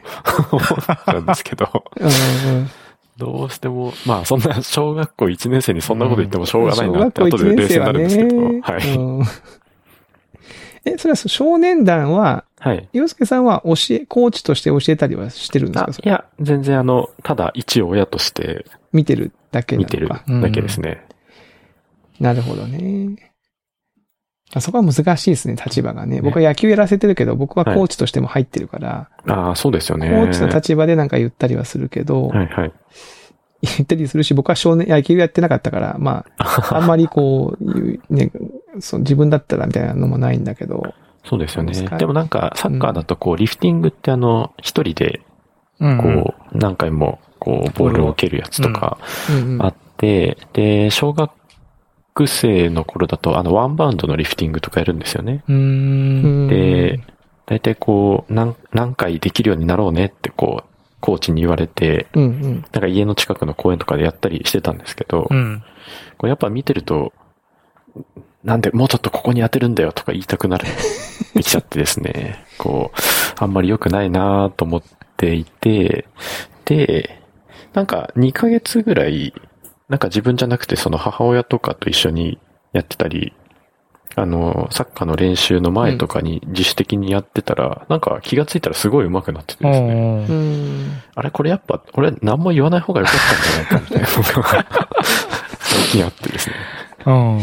[0.51, 0.59] こ
[1.07, 1.67] う、なんですけど、
[1.99, 2.69] うんうん
[3.17, 8.59] どうしても、まあそんな小学校1年生にそんなこと言ってもしょうがないなって小学校1後で冷静になるんですけど、ね。
[8.61, 8.95] はい。
[8.95, 9.23] うん
[10.85, 12.87] え、それは少年団は、はい。
[12.93, 15.91] 洋介さんは教え、コーチとして教えたりはしてるんですか？
[16.05, 21.03] いや、全然あの、ただ一親として見てるだけ見てるだけですね。
[22.19, 23.31] なるほどね。
[24.53, 26.21] あそこは難しいですね、立場がね。
[26.21, 30.09] 僕は野球やらせてるけど、僕はコーチとしても入ってるから、ああ、そうですよね。
[30.09, 32.71] コーチの立場でなんか言ったりはするけど、はいはい。
[33.61, 38.31] 言ったりするし、僕は少年、野球やってなかったから、まあ、 あんまりこう、ね、
[38.79, 40.93] そう自分だったらみたいなのもないんだけど、
[41.25, 41.73] そうですよね。
[41.97, 45.21] でもなんか、サッカーだとこう、リフティングってあの、一人で、
[45.79, 48.97] うんこう、何回も、こう、ボールを蹴るやつとか
[49.59, 51.31] あって、で、小学
[52.25, 55.43] 生の頃だと、あの、ワンバウンドのリフティングとかやるんですよね。
[56.49, 56.99] で、
[57.45, 62.65] 大体こう、何、何回できるようになろうねってこう、コーチに言われて、うんうん。
[62.71, 65.63] なんか家の近くの公園とかでやったりしてたんですけど、うん。
[66.17, 67.13] これやっぱ見てると、
[68.43, 70.65] なんでもうちょっとここに当てるんだよとか言いたくなる、
[71.35, 74.83] できちゃってですね、 こう、あんまり良くないなと思っ
[75.17, 76.05] ていて、
[76.65, 77.21] で、
[77.73, 79.33] なんか2ヶ月ぐらい、
[79.89, 82.39] なんか自分じゃなくてその母親とかと一緒に
[82.73, 83.33] やってたり、
[84.15, 91.03] あの、サッカーの練習の前とかに自主的にやってたら、なんか気がついたらすごい上手くなっててですね。
[91.13, 93.15] あれこれやっぱ、俺何も言わない方が良かっ
[93.69, 94.65] たんじゃないかみたいなのが
[95.59, 96.55] 最近あってですね。
[97.05, 97.39] うん。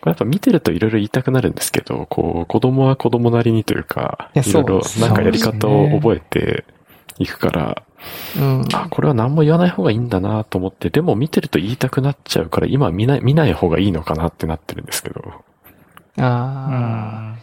[0.00, 6.64] これやっぱ見てるといろいろ言いたくなるんですけど、こう、子供は子供なりにというか、いろいろなんかやり方を覚えて
[7.20, 7.82] いくから、
[8.38, 8.64] うん。
[8.72, 15.20] あ、これは何も言わない方がいいんだなと思って、でも見てると言いたくなっちゃうから、今見ない、見ない方がいいのかなってなってるんですけど。
[15.20, 16.70] うああ。
[17.36, 17.38] ん。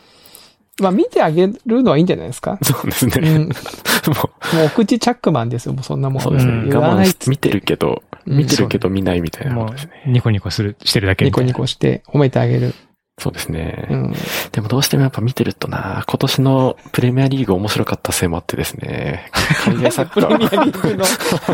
[0.79, 2.59] まあ見てあげるのはいいんじゃないですか？
[2.61, 3.37] そうですうね。
[3.37, 3.41] ん。
[4.07, 4.13] も
[4.53, 6.17] もうお口チャックマンですよ、もうそんなもん。
[6.19, 6.51] う、そうですね。
[6.51, 10.03] うん言わ我ないっつって慢し見てるけど、うん見てるけど見ないみたいなこもとですね。
[10.05, 11.57] う、ニコニコする、してるだけニコみたいな。
[11.57, 12.73] ニコして褒めてあげる。
[13.19, 13.87] そうですね。
[13.89, 14.13] うん。
[14.51, 19.31] でもどうしてもやっぱ見てるとな、今年のプレミアリーグ面白かったせいもあってですね、
[19.65, 21.05] 海外サッカプレミアー、リーグの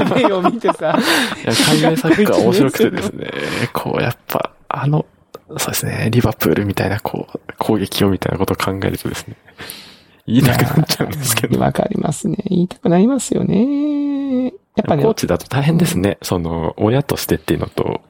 [0.09, 0.97] プレーを見てさ、
[1.41, 3.31] いや海外サッカー面白くてですね、
[3.71, 5.05] こうやっぱ、あの、
[5.57, 9.37] そうですね、リバプールみたいなこう、攻撃をみたいなことを考えるとですね、
[10.27, 12.37] 言いたくなっちゃうんですけど、わかりますね。
[12.49, 14.51] 言いたくなりますよね。
[14.75, 15.03] やっぱね。
[15.03, 18.01] コー、チだと大変ですね、その、親としてっていうのと、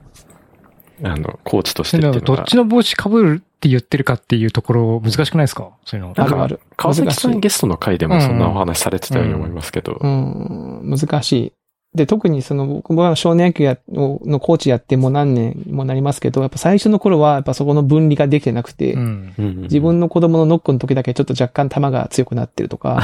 [1.04, 2.26] あの、コーチとしてっていうのが。
[2.26, 5.70] どっちの帽子被るって言ってるかっていうところ難しくないですか？
[5.86, 6.14] そういうの。
[6.16, 6.60] なんかあるある。
[6.78, 11.54] 川崎さんゲストの回でもそんなお話されてたように思いますけど、うん、難しい。
[11.96, 19.34] で、特にその、僕は少年野球やののコーチやってもう何年もなりますけど、やっぱ最初の頃は、やっぱそこの分離ができてなくて、うん。
[19.38, 23.00] うん自分の子供のノックの時だけちょっと若干球が強くなってるとか、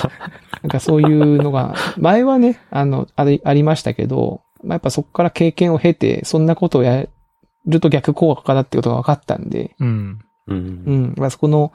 [0.62, 7.04] なんかそういうのが、前はね、あの、ありありましたけど、まあ、やっぱそこから経験を経て、そんなことをや
[7.66, 10.18] ると逆効果だってことが分かったんで、うん。
[10.48, 10.54] う。
[10.54, 11.14] うんん。
[11.16, 11.72] まあ、そこの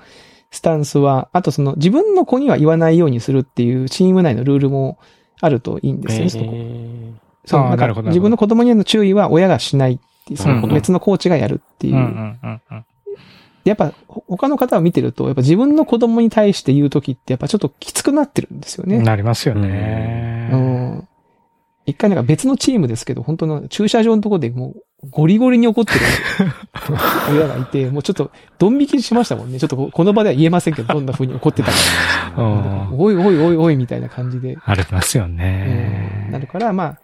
[0.52, 4.98] スタンスは、あとその自分の子には言わないようにするっていうチーム内のルールも
[5.42, 6.30] あるといいんですよね。
[6.30, 7.14] そこえ
[7.46, 11.96] そう、なんか自分の子供にへの注意は親がしないっていう、その別のコーチがやるっていう。
[11.96, 12.86] うんうんうんうん。
[13.64, 19.00] やっぱほ他の方を見てると、やっぱ自分の子供に対して言うときってやっぱちょっときつくなってるんですよね。
[19.00, 20.50] なりますよね。
[20.54, 21.08] うん。
[21.86, 26.00] 一回なんか別のチームですけど、本当の駐車場のところでもうゴリゴリに怒ってる
[27.32, 29.60] 親がいて、もうちょっとドン引きしましたもんね。
[29.60, 31.78] ちょっとここの場では言えませんけど、どんな風に怒ってたか。
[32.38, 34.58] うんおいおいおいおいみたいな感じで。
[34.66, 36.30] ありますようんね。
[36.32, 37.00] なるから、まあ、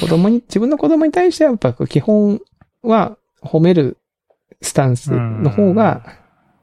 [0.00, 2.40] 子供に、自分の子供に対してはやっぱ基本
[2.82, 3.98] は褒める
[4.62, 6.02] スタンスの方が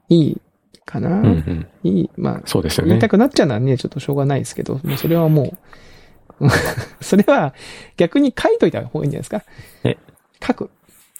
[0.08, 0.40] いい
[0.84, 1.08] かな。
[1.08, 1.66] うんうん。
[1.84, 3.08] いい、まあ、そうですよね言いた。
[3.08, 5.54] くなっちゃうのはね、ちょっとしょうがないですけど、もうそれはも
[6.40, 6.48] う、
[7.00, 7.54] それは
[7.96, 9.44] 逆に書いといた方がいいんじゃないですか。
[9.84, 9.96] え
[10.46, 10.70] 書く。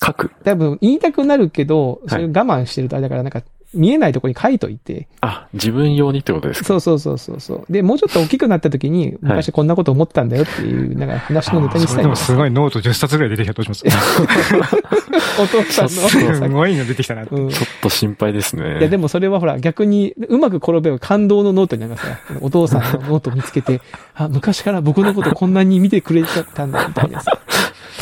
[0.05, 0.31] 書く。
[0.45, 3.43] 多分言いたくなるけど、いそれ我慢してるとあれだから、なんか、
[3.75, 6.67] 見えないところに書いといて、あ、自分用にってことですか？
[6.67, 7.73] そうそうそうそうそう。
[7.73, 14.21] で、もうちょっと大きくなった時に、昔こんなこと思ったんだよっていう、なんか話のネタにしたいでもすごいノート10冊ぐらい出てきたらどうします
[15.43, 15.91] お父さんの。
[15.91, 17.35] すごいの出てきたなって。
[17.35, 17.49] うん。
[17.49, 18.79] いちょっと心配ですね。
[18.81, 22.19] や、でもそれはほら、逆に、うまく転べば感動のノートになりますから。
[22.41, 23.81] お父さんのノート見つけて、
[24.15, 27.41] あ、昔から僕のことこんなに見てくれてたんだ、みたいなさ。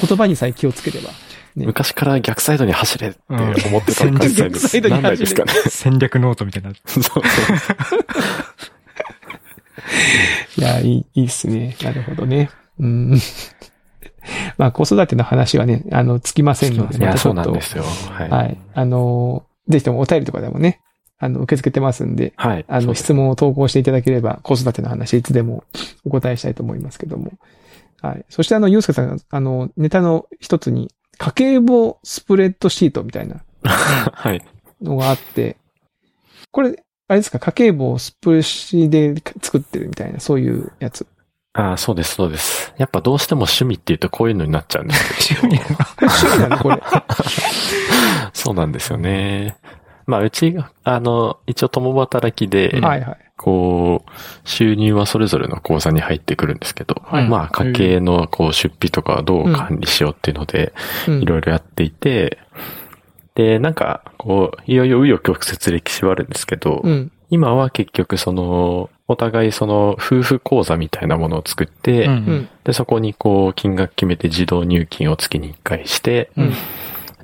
[0.07, 1.11] 言葉にさえ気をつければ。
[1.55, 5.53] ね昔から逆サイドに走れって思ってたうん逆逆サイドに走れですかね。
[5.69, 6.73] 戦略ノートみたいな。
[6.87, 7.23] そうそう。
[10.57, 11.77] いや、いい、いいっすね。
[11.83, 12.51] なるほどね。
[12.79, 13.19] うん。
[14.57, 17.85] まあ、子育ての話はね、あの、つきませんので、いや、そうなんですよ。
[18.11, 18.31] はい。
[18.31, 18.59] はい。
[18.75, 20.81] あの、ぜひともお便りとかでもね、
[21.19, 22.65] あの、受け付けてますんで、はい。
[22.69, 25.65] あの、質問を投稿していただければ、子育ての話、いつでも
[26.05, 27.33] お答えしたいと思いますけども。
[28.03, 28.25] はい。
[28.29, 34.45] そしてあの、ゆうすけさんが、あの、ネタの一つに、家計簿スプレッドシートみたいな はい。
[34.83, 35.57] のがあって、
[36.51, 41.07] これ、あれですか、家計簿をスプレッシで作ってるみたいな、そういうやつ。
[41.55, 42.73] ああ、そうです、そうです。
[42.79, 45.41] やっぱどうしても趣味って言うとこういうのになっちゃうんですけど。
[45.43, 45.61] これ
[46.09, 46.59] 趣味なの？
[46.59, 46.83] これ。
[48.33, 49.57] そうなんですよね。
[50.07, 53.32] まあ、うちが、あの、一応共働きで、はいはい。
[53.43, 54.11] こう、
[54.49, 60.73] 収入はそれぞれの口座に入ってくるんですけど、はいまあ、家計のこう出費とかをどう管理しようっていうので、
[61.09, 62.39] うんいろいろやっていて、
[63.35, 67.11] で、なんか、こう、いよいよ紆余曲折歴史はあるんですけど、うん。
[67.31, 72.49] 今は結局その、お互いその夫婦口座みたいなものを作って、うんうん。
[72.63, 76.53] で、そこにこう、金額決めて自動入金を月に1回して、うん。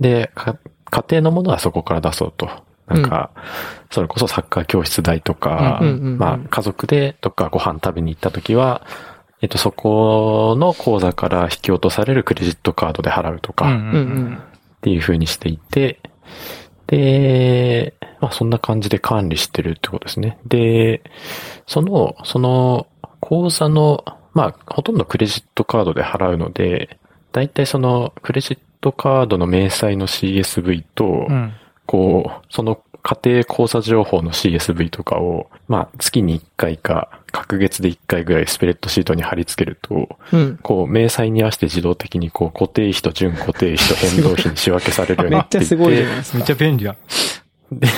[0.00, 0.56] で、か
[0.90, 2.48] 家庭のものはそこから出そうと。
[2.88, 3.30] なんか、
[3.90, 8.86] それこそサッカー教室代とか、まあ、家族でどっかご飯食べに行った時は、
[9.40, 14.80] えっと、そこの口座から引き落とされるクレジットカードで払うとか、っ。
[14.80, 16.00] ていう風にしていて、
[16.86, 20.38] で、まあ、そんな感じで管理してるってことですね。
[20.46, 21.02] で、
[21.66, 22.86] その、その、
[23.20, 26.98] 口座の、まあ、ほとんどクレジットカードで払うので、
[27.32, 31.52] だいたいその、クレジットカードの明細の CSV と、うん。
[31.88, 40.58] こう、その家庭口座情報の CSV とかを、まあ、月に1回か、隔月で1回ぐらいスプレッドシートに貼り付けると、うん。
[40.58, 45.64] こう、明細に合わせて自動的にこう、固定費と準固定費と変動費に仕分けされるようにめなっていて。
[45.64, 46.38] っちゃすごいじゃないですか。
[46.38, 46.96] めっちゃ便利だ。
[47.72, 47.88] で、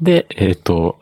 [0.00, 0.98] で、えっ、と、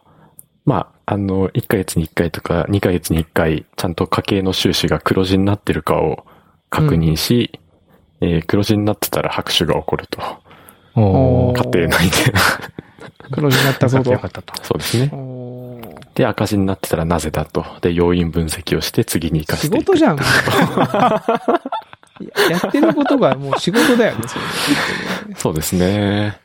[0.66, 6.26] まあ、あの、1ヶ月に1回とか2ヶ月に1回、ちゃんと家計の収支が黒字になってるかを
[6.68, 7.58] 確認し、
[8.20, 10.20] えー黒字になってたら拍手が起こると。
[10.98, 12.16] おー家庭内で。
[13.30, 14.12] 黒字になったぞと。
[14.12, 14.54] よかったと。
[14.62, 15.10] そうですね。
[16.14, 17.64] で、赤字になってたらなぜだと。
[17.80, 19.86] で、要因分析をして次に生か仕していく。
[19.86, 20.16] 事じゃん。
[20.16, 20.20] い
[22.50, 24.34] ややってることがもう仕事だよね、そ
[25.28, 26.38] れそうですね。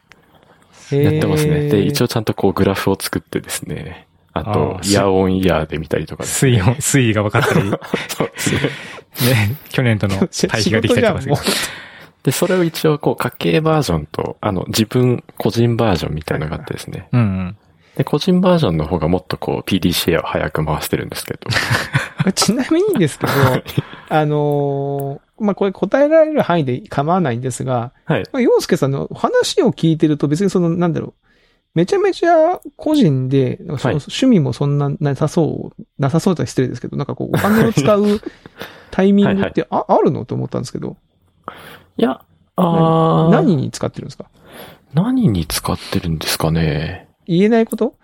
[0.92, 1.70] やってますね。
[1.70, 4.08] で、一応ちゃんとこうグラフを作ってですね。
[4.34, 8.60] あとイヤーオンイヤーで見たりとかね、水温、水位が分かったり、ね、そうですね。
[9.70, 11.36] 去年との対比ができたりとかする
[12.24, 17.10] で、それを一応こう家計バージョンと、あの、自分個人バージョンみたいなのがあってですね。
[17.12, 17.58] うんうん。
[17.96, 21.40] で、個人バージョンの方がもっとこう PDCA を早く回してるんですけど。
[22.26, 23.32] う ちなみにですけど、
[24.10, 28.24] あのーまあ、これ答えられる範囲で構わないんですが、はい。
[28.32, 31.14] まあ、洋介さんの話を聞いてると別にその、なんだろう、
[31.76, 38.22] めちゃめちゃ個人で、なんかそのはい趣味もそんななさそう、なさそうとは失礼ですけど、なんかこう、お金を使う
[38.92, 40.98] タイミングってああるのと思ったんですけど、
[41.98, 42.24] いや、
[42.56, 43.32] あー。
[43.32, 44.26] 何に使ってるんですか？
[44.94, 47.10] 何に使ってるんですかね。
[47.26, 47.96] 言えないこと？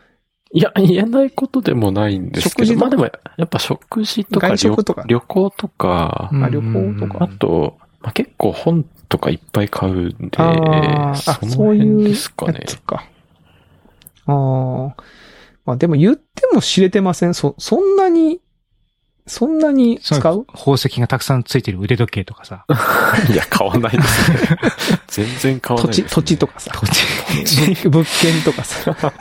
[0.52, 3.06] いや、言えないことでもないんですけど、まあでも、
[3.38, 5.02] やっぱ食事とか外食とか？
[5.04, 6.44] 旅旅行とか、うん。
[6.44, 7.24] あ旅行とか？
[7.24, 12.52] あと、まあ、結構本とかいっぱい買うんで、そのそうい辺うですか。
[12.52, 12.66] ね。
[14.26, 15.04] ああ。
[15.66, 17.36] まあでも言っても知れてません。
[17.36, 18.42] そ、そんなに、
[19.30, 22.66] そんなに使そう宝石がたくさんついてる腕時計とかさ。
[23.32, 24.38] いや、買わないですね。
[25.08, 26.72] 全然買わ土地、ないです、土地とかさ。
[26.74, 27.88] 土地。
[27.90, 29.14] 物 物件とかさ。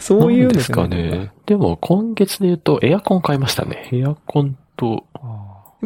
[0.00, 1.30] そういうのですかね。
[1.46, 3.88] でも、今月で言うと、エアコン買いましたね。
[3.92, 5.06] エアコンと、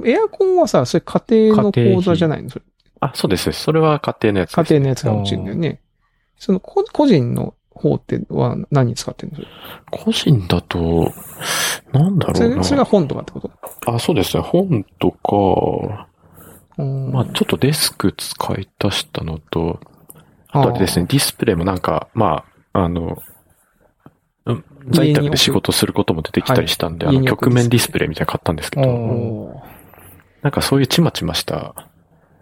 [0.02, 2.48] エアコンはさ、それ家庭の口座じゃないの？
[2.48, 2.64] それ
[3.00, 3.52] あ、そうです。
[3.52, 4.72] それは家庭のやつです。
[4.72, 5.80] 家庭のやつが落ちるんだよね。
[6.38, 9.38] そのこ個人の方っては何に使ってるの？
[9.38, 9.48] それ
[9.90, 11.12] 個人だと、
[11.92, 12.64] なんだろうな。
[12.64, 13.50] それが本とかってこと？
[13.86, 14.42] あ、そうですね。
[14.42, 16.08] 本とか、
[16.78, 17.12] うん。
[17.12, 19.80] まあちょっとデスク使い足したのと、
[20.48, 23.18] あとあれですね、ディスプレイもなんか、まあ、あの、
[24.46, 29.62] うん在宅で仕事することも出てきたりしたんで、あの、はい家に置く曲面ディスプレイみたいなの買ったんですけど、
[30.42, 31.74] なんかそういうちまちました、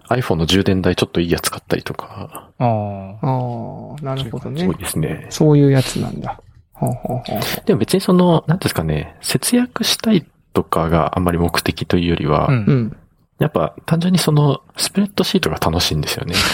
[0.09, 3.27] iPhone の充電台ちょっといいやつ買ったりとか、ああ。
[3.27, 4.77] ああ、なるほどね多い。
[4.77, 5.27] ですね。
[5.31, 6.41] そういうやつなんだ。
[6.73, 12.97] ほうほうほうでも別にその、なんですかね、節約したいとかがあんまり目的というよりは、うんうん。
[13.39, 16.35] やっぱ単純にその、スプレッドシートが楽しいんですよね。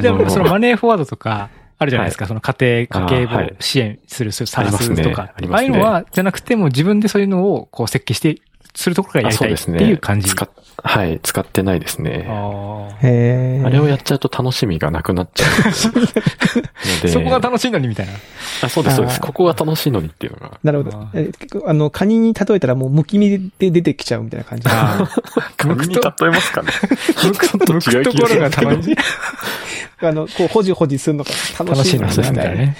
[0.00, 5.22] でも、そのマネーフォワードとか、あるじゃないですか、その家庭、家計あーはい簿支援する、そういうサービスとか。
[5.22, 8.36] あねあねああいうのは、じゃなくても自分でそういうのをこう設計して、
[8.74, 9.90] するところからやありたいってそうですね。
[9.90, 10.28] いう感じ。
[10.28, 10.48] 使っ
[10.82, 12.26] はい、使ってないですね。
[12.28, 13.62] あへえ。
[13.64, 16.12] あれをやっちゃうと楽しみがなくなっちゃうので。
[16.12, 18.12] ー そこが楽しいのにみたいな。
[18.62, 19.20] あ、そうです、そうです。
[19.20, 20.58] ここが楽しいのにっていうのが。
[20.62, 21.10] なるほどあ。
[21.14, 24.68] え結構あの、カニに例えたらもうむき身で出てきちゃうみたいな感じ。
[24.68, 25.08] あ
[25.56, 26.68] カニに例えますかね。
[27.22, 28.96] 向くと、向くところが楽しい。
[30.02, 32.76] あの、こう、ほじほじするのが楽しいの楽しいのですみたいなね。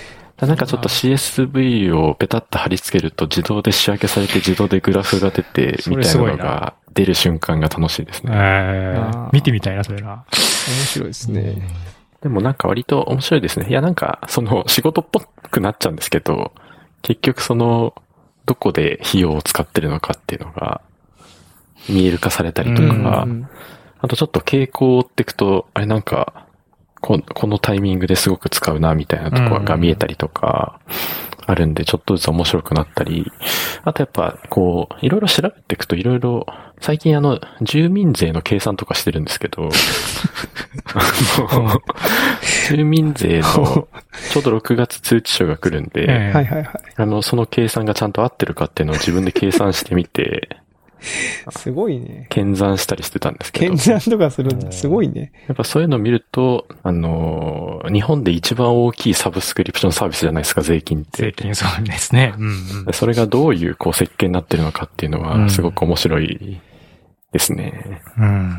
[0.47, 8.33] なんかちょっと CSV をペタッと貼り付けると自動で仕分けされて自動でグラフが出てそみたいなれすごいなのが出る瞬間が楽しいですね。
[8.35, 9.01] え
[9.33, 10.25] 見てみたいな、それな。
[10.69, 11.63] 面白いですね。
[12.23, 13.67] でもなんか割と面白いですね。
[13.69, 16.53] いやなんかその仕事っぽくなっちゃうんですけど、
[17.03, 17.95] 結局その
[18.45, 20.83] どこで費用を使ってるのかっていうのが
[21.89, 23.49] 見える化されたりとうんか、うん
[24.03, 26.47] あとちょっと傾向を追っていくと、あれなんか、
[27.01, 30.81] ここのタイミングですごく使うなみたいなところが見えたりとか、
[31.47, 33.31] あるんで、ちょっとずつ面白くなったり、
[33.85, 36.47] あとやっぱ、こう、いろいろ調べていくといろいろ、
[36.81, 39.69] 最近あの、住民税の計算とかしてるんですけど、
[40.95, 41.81] あの
[42.69, 43.45] 住民税の、
[44.33, 46.71] ちょうど6月通知書が来るんで、ええはいはいはい。
[46.97, 50.57] あの、その計算がちゃんと合ってるかっていうのを自分で計算してみて、
[51.57, 52.27] すごいね。
[52.29, 53.67] 検算したりしてたんですけど。
[53.75, 54.71] 検算とかするんだ。
[54.73, 55.33] すごいね。
[55.49, 61.23] やっぱそういうのを見ると、あのー日本で一番大きいサブスクリプションサービスじゃないですか、税金って。
[61.23, 62.35] 税金そうですね。
[62.37, 62.93] うんうん。
[62.93, 66.61] それがどういうこう設計になってるのかっていうのは、うんすごく面白い
[67.33, 68.03] ですね。
[68.19, 68.59] うん。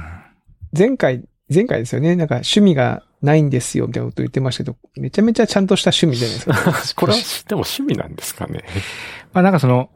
[0.78, 2.16] 前回、前回ですよね。
[2.16, 6.96] なんか趣味がないんですよ、みたいなこと言ってましたけど、めちゃめちゃちゃんとした趣味じゃないですか。
[7.02, 8.64] これは、でも趣味なんですかね。
[9.34, 9.90] まあなんかその、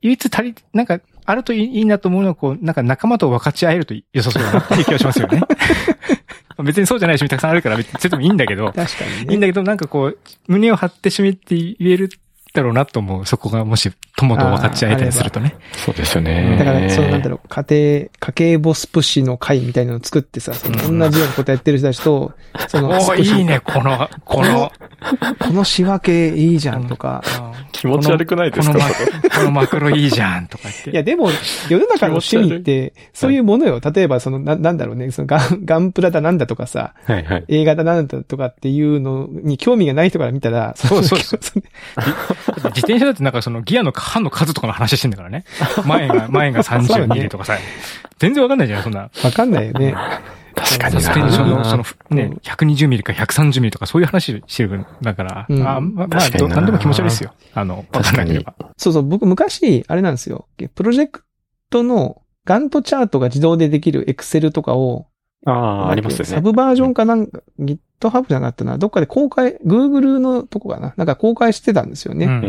[0.00, 5.42] 唯一足り、なんか、あるといいいいなと思うのは、こう、なんか仲間と分かち合えると良さそうだなっていう気がしますよね。
[6.64, 9.32] 別にそうじゃない趣味たくさんあるから、別にそれでもいいんだけど、確かにね。
[9.32, 12.10] いいんだけど、なんかこう、胸を張って趣味って言える
[12.52, 13.26] だろうなと思う。
[13.26, 15.54] そこがもし友と分かち合えたりするとね。
[15.72, 16.56] そうですよね。
[16.58, 22.32] だから、そうなんだろう、家庭、家計簿スプシの会みたいなのを作ってさ、そのうん同じようなことやってる人たちと、
[22.68, 24.72] その、おいいね、この、この、
[25.38, 27.22] この仕分けいいじゃんとか。
[27.72, 28.74] 気持ち悪くないですか？
[28.74, 28.90] このマ
[29.36, 30.90] このマクロいいじゃんとか言って。
[30.90, 31.30] いや、でも、
[31.68, 33.80] 世の中の趣味って、そういうものよ。
[33.80, 37.44] 例えば、その、な、なんだろうね、そのガン、ガンプラだなんだとかさ、はいはい。
[37.48, 41.62] 映画だなんだとかっていうのに興味がない人から見たら、そうそうそその
[42.46, 45.44] 自転車だってなんかそのギアの半の数とかの話してんだからね。
[45.86, 47.58] 前が、前がそう32ねでとかさ。
[48.18, 49.00] 全然わかんないじゃない、そんな。
[49.00, 49.94] わかんないよね。
[50.54, 51.00] 確かにな。
[51.00, 57.32] サスペンションの、その、ねうん、120ミリか130ミリとかそういう話してるんだから、うんあまあ、まあ、なんでも気持ち悪いですよ。
[57.54, 58.54] あの、わかんなければ。
[58.76, 60.46] そうそう、僕昔、あれなんですよ。
[60.74, 61.24] プロジェク
[61.70, 65.06] トのガントチャートが自動でできるエクセルとかを、
[65.46, 66.24] ああ、ありますよね。
[66.26, 68.78] サブバージョンかなんか、GitHub じゃなかったな。
[68.78, 70.94] どっかで公開、Google のとこかな。
[70.96, 72.26] なんか公開してたんですよね。
[72.26, 72.46] うんえ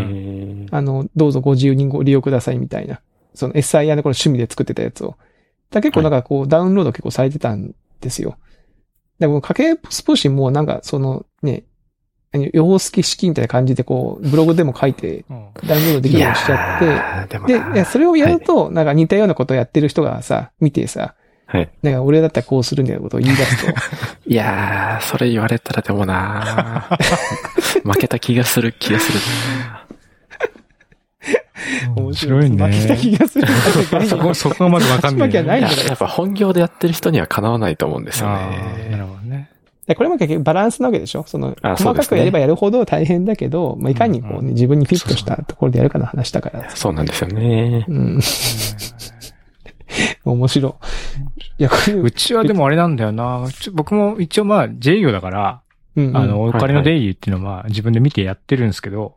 [0.69, 3.01] ーあの、どうぞご自由にご利用くださいみたいな。
[3.33, 5.15] その SIR のこの趣味で作ってたやつを。
[5.69, 8.37] だ結構なんかこう、ダウンロード結構されてたんですよ。
[9.19, 11.63] でも家計スポシンもなんかそのね、
[12.53, 16.77] 様式式みたいな感じでこう、ブログでも書いてうんダウンロードできるようにしちゃ
[17.25, 21.15] って、でもで、それをやると、なんか似たようなことをやってる人がさ、見てさ、
[21.51, 21.69] はい。
[21.81, 23.71] なんか俺だったらこうするんだよことを言い出すと、
[24.25, 26.87] いやー、それ言われたらでもな
[27.83, 29.19] 負けた気がする気がする
[29.67, 29.81] な
[31.95, 32.65] 面白いね。
[32.67, 33.47] 負けた気がする。
[34.07, 35.29] そこ、そこがまずわかんない。
[35.29, 38.97] 勝ち負ないんだからやっぱ本業でやってる人にはかなわないと思うんですよあーなね。
[38.97, 39.49] るほどね。
[39.87, 41.23] でこれも結局バランスなわけでしょ？
[41.27, 46.69] その、細かくやればやるほど大変だけど、まあ、いかにこううんね、自分にフィットしたところでやるかの話だから。
[46.75, 47.85] そうなんですよね。
[47.87, 48.19] うん。
[50.25, 51.41] 面白い。
[51.59, 53.47] いや、これ、うちはでもあれなんだよな。
[53.73, 55.61] 僕も一応まあ自営業だから、
[55.95, 59.15] うんうんあの、お金の出入りっていうのはまあ自分で見てやってるんですけど、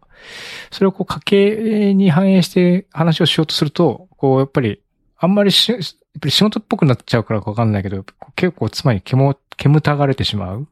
[0.70, 4.80] それをこう家計に反映して話をしようとすると、こうやっぱり、
[5.18, 5.80] あんまりし、やっ
[6.20, 8.04] ぱり仕事っぽくなっちゃうからかわかんないけど、
[8.36, 10.68] 結構妻に煙、煙たがれてしまう。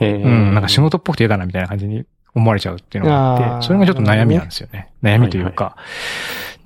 [0.00, 4.92] えーうん、なんか仕事っぽくて嫌だなみたいな感じに思われちゃうっていうのがあって、それがちょっと悩みなんですよね。
[5.02, 5.76] 悩みというか、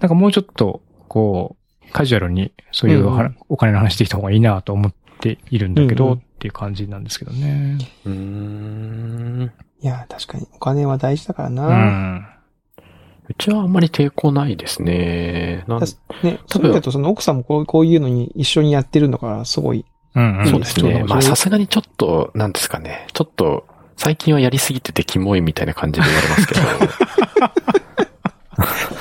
[0.00, 1.61] なんかもうちょっと、こう、
[1.92, 3.06] カジュアルにそういう
[3.48, 7.78] お金の話できた方がいいなと思っているんだけど、うんうんっていう感じなんですけどね。
[8.04, 9.52] うーん。
[9.80, 11.68] いや、確かにお金は大事だからうな。
[11.68, 12.26] ん。
[13.28, 15.62] うちはあんまり抵抗ないですね。
[15.68, 15.86] なんだ
[16.24, 19.84] ね、そうだとその奥さんもこうこういうのに一緒にやってるのから、すごい。
[20.16, 20.48] うんうん。
[20.48, 21.04] そうですね。
[21.06, 23.06] まあさすがにちょっと、なんですかね。
[23.12, 23.64] ちょっと、
[23.96, 26.60] 最近はやりすぎててキモいみたいな感じで言われますけど。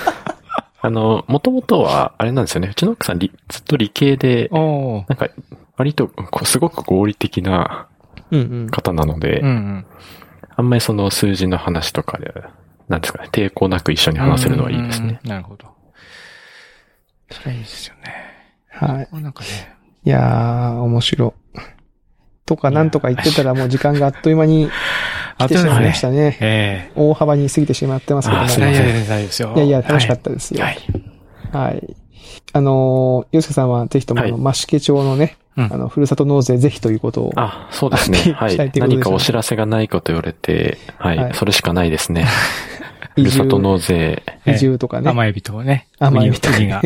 [0.84, 2.70] あの、もともとは、あれなんですよね。
[2.70, 5.30] うちの奥さん理ずっと理系で、なんか、
[5.78, 7.88] 割と、こうすごく合理的な
[8.32, 8.70] うんうん。
[8.70, 9.86] 方なので、うんうん。
[10.56, 12.34] あんまりその数字の話とかで、
[12.88, 15.20] なんですかね、抵抗なく一緒に話せるのはいいですね。
[15.24, 15.30] うん。
[15.30, 15.68] なるほど。
[17.30, 18.14] それはいいですよね。
[18.70, 19.22] はい。
[19.22, 19.50] なんかね。
[20.04, 21.60] いやー、面白い。
[22.52, 24.70] とかなんとか言ってたらもう時間があっという間に
[25.38, 26.38] 来てしまいましたね。
[26.42, 28.48] え大幅に過ぎてしまってますけども。
[28.48, 29.54] いやいや、大丈夫ですよ。
[29.56, 30.66] いやいや、楽しかったですよ。
[30.66, 31.78] ははい。
[31.78, 31.96] い。
[32.52, 37.32] あのー、ゆうすけさんはぜひとも、あの、はいマシケ町のね、うんあの、ふるさと納税ぜひということを。
[37.38, 38.34] あ、そうですね。
[38.34, 41.18] はい何かお知らせがないこと言われて、はい。
[41.18, 42.26] はいそれしかないですね。
[43.16, 44.24] ふるさと納税。
[44.46, 45.10] 移住とかね。
[45.10, 45.88] 甘エビとね。
[46.00, 46.82] 甘いみたいなウニが。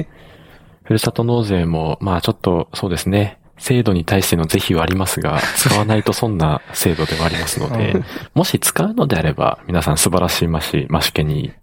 [0.84, 3.39] ふるさと納税も、まあちょっと、そうですね。
[3.58, 11.53] 制度に対しての是非はありますが、 使わないと損な制度ではありますのでうん、もし使うのであれば、皆さん素晴らしいマシ、マシケに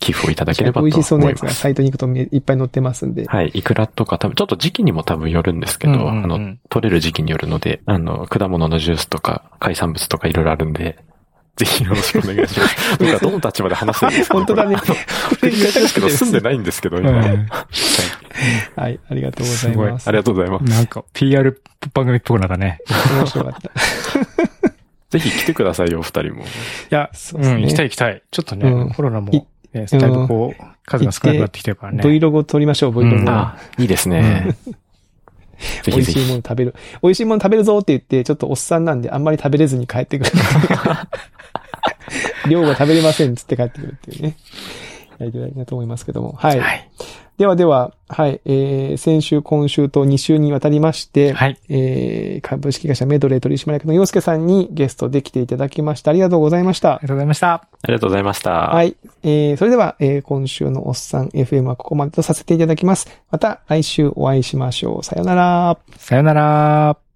[0.00, 1.52] 寄付をいただければと思い美味しそうなやつます。
[1.52, 3.26] がサイトに行くとめいっぱい載ってますんで。
[3.26, 3.50] はい。
[3.52, 10.98] イクラとか多分、ちょっと時期にも多分よるんですけど、うんうんうんあの、取れる時期によるので、あの、果物のジュースとか、海産物とかいろいろあるんで、
[11.58, 12.98] ぜひよろしくお願いします。
[12.98, 14.76] 僕はどの立場で話してるんですか本当だね。
[14.76, 14.82] こ
[15.42, 17.10] れ言い方ですけど、住んでないんですけど、今。
[17.10, 17.46] うんはい
[18.76, 20.08] はい、ありがとうございすごいます。
[20.08, 20.64] ありがとうございます。
[20.64, 22.78] なんか、PR 番組っぽくなったね。
[23.18, 23.70] 面白かった。
[25.10, 26.42] ぜひ来てくださいよ、お二人も。
[26.42, 26.44] い
[26.90, 28.22] や、そうですねん、行きたい行きたい。
[28.30, 29.42] ちょっとね、うんコロナもい、
[29.72, 32.02] ねだいぶこう、数が少なくなってきてるからね。
[32.04, 33.30] Vlog を撮りましょう、Vlog を。
[33.30, 34.54] あ、いいですね。
[35.82, 36.36] ぜ美味しいも。
[36.36, 36.74] の食べる。
[37.02, 40.30] 美味しいもの食べるぞって言って、ちょっとおっさんなんであんまり食べれずに帰ってくる。
[42.48, 44.36] 量が食べれませんっつって帰ってくるっていうね。
[45.18, 46.32] やりたいなと思いますけども。
[46.32, 46.60] はい。
[46.60, 46.88] はい。
[47.38, 51.58] ではでは、はい、えー、先週、今週と2週にわたりまして、はい。
[51.68, 56.10] えー、株式会社メドレー取締役の洋介さんにゲストで来ていただきました。
[56.10, 57.02] ありがとうございましたあり。
[57.02, 57.52] がとうございました。
[57.52, 58.50] ありがとうございました。
[58.50, 58.96] はい。
[59.22, 63.08] えー、それでは、えー、今週のおっさん FM はここまでとさせていただきます。
[63.30, 65.04] また来週お会いしましょう。
[65.04, 65.78] さよなら。
[65.96, 67.07] さよなら。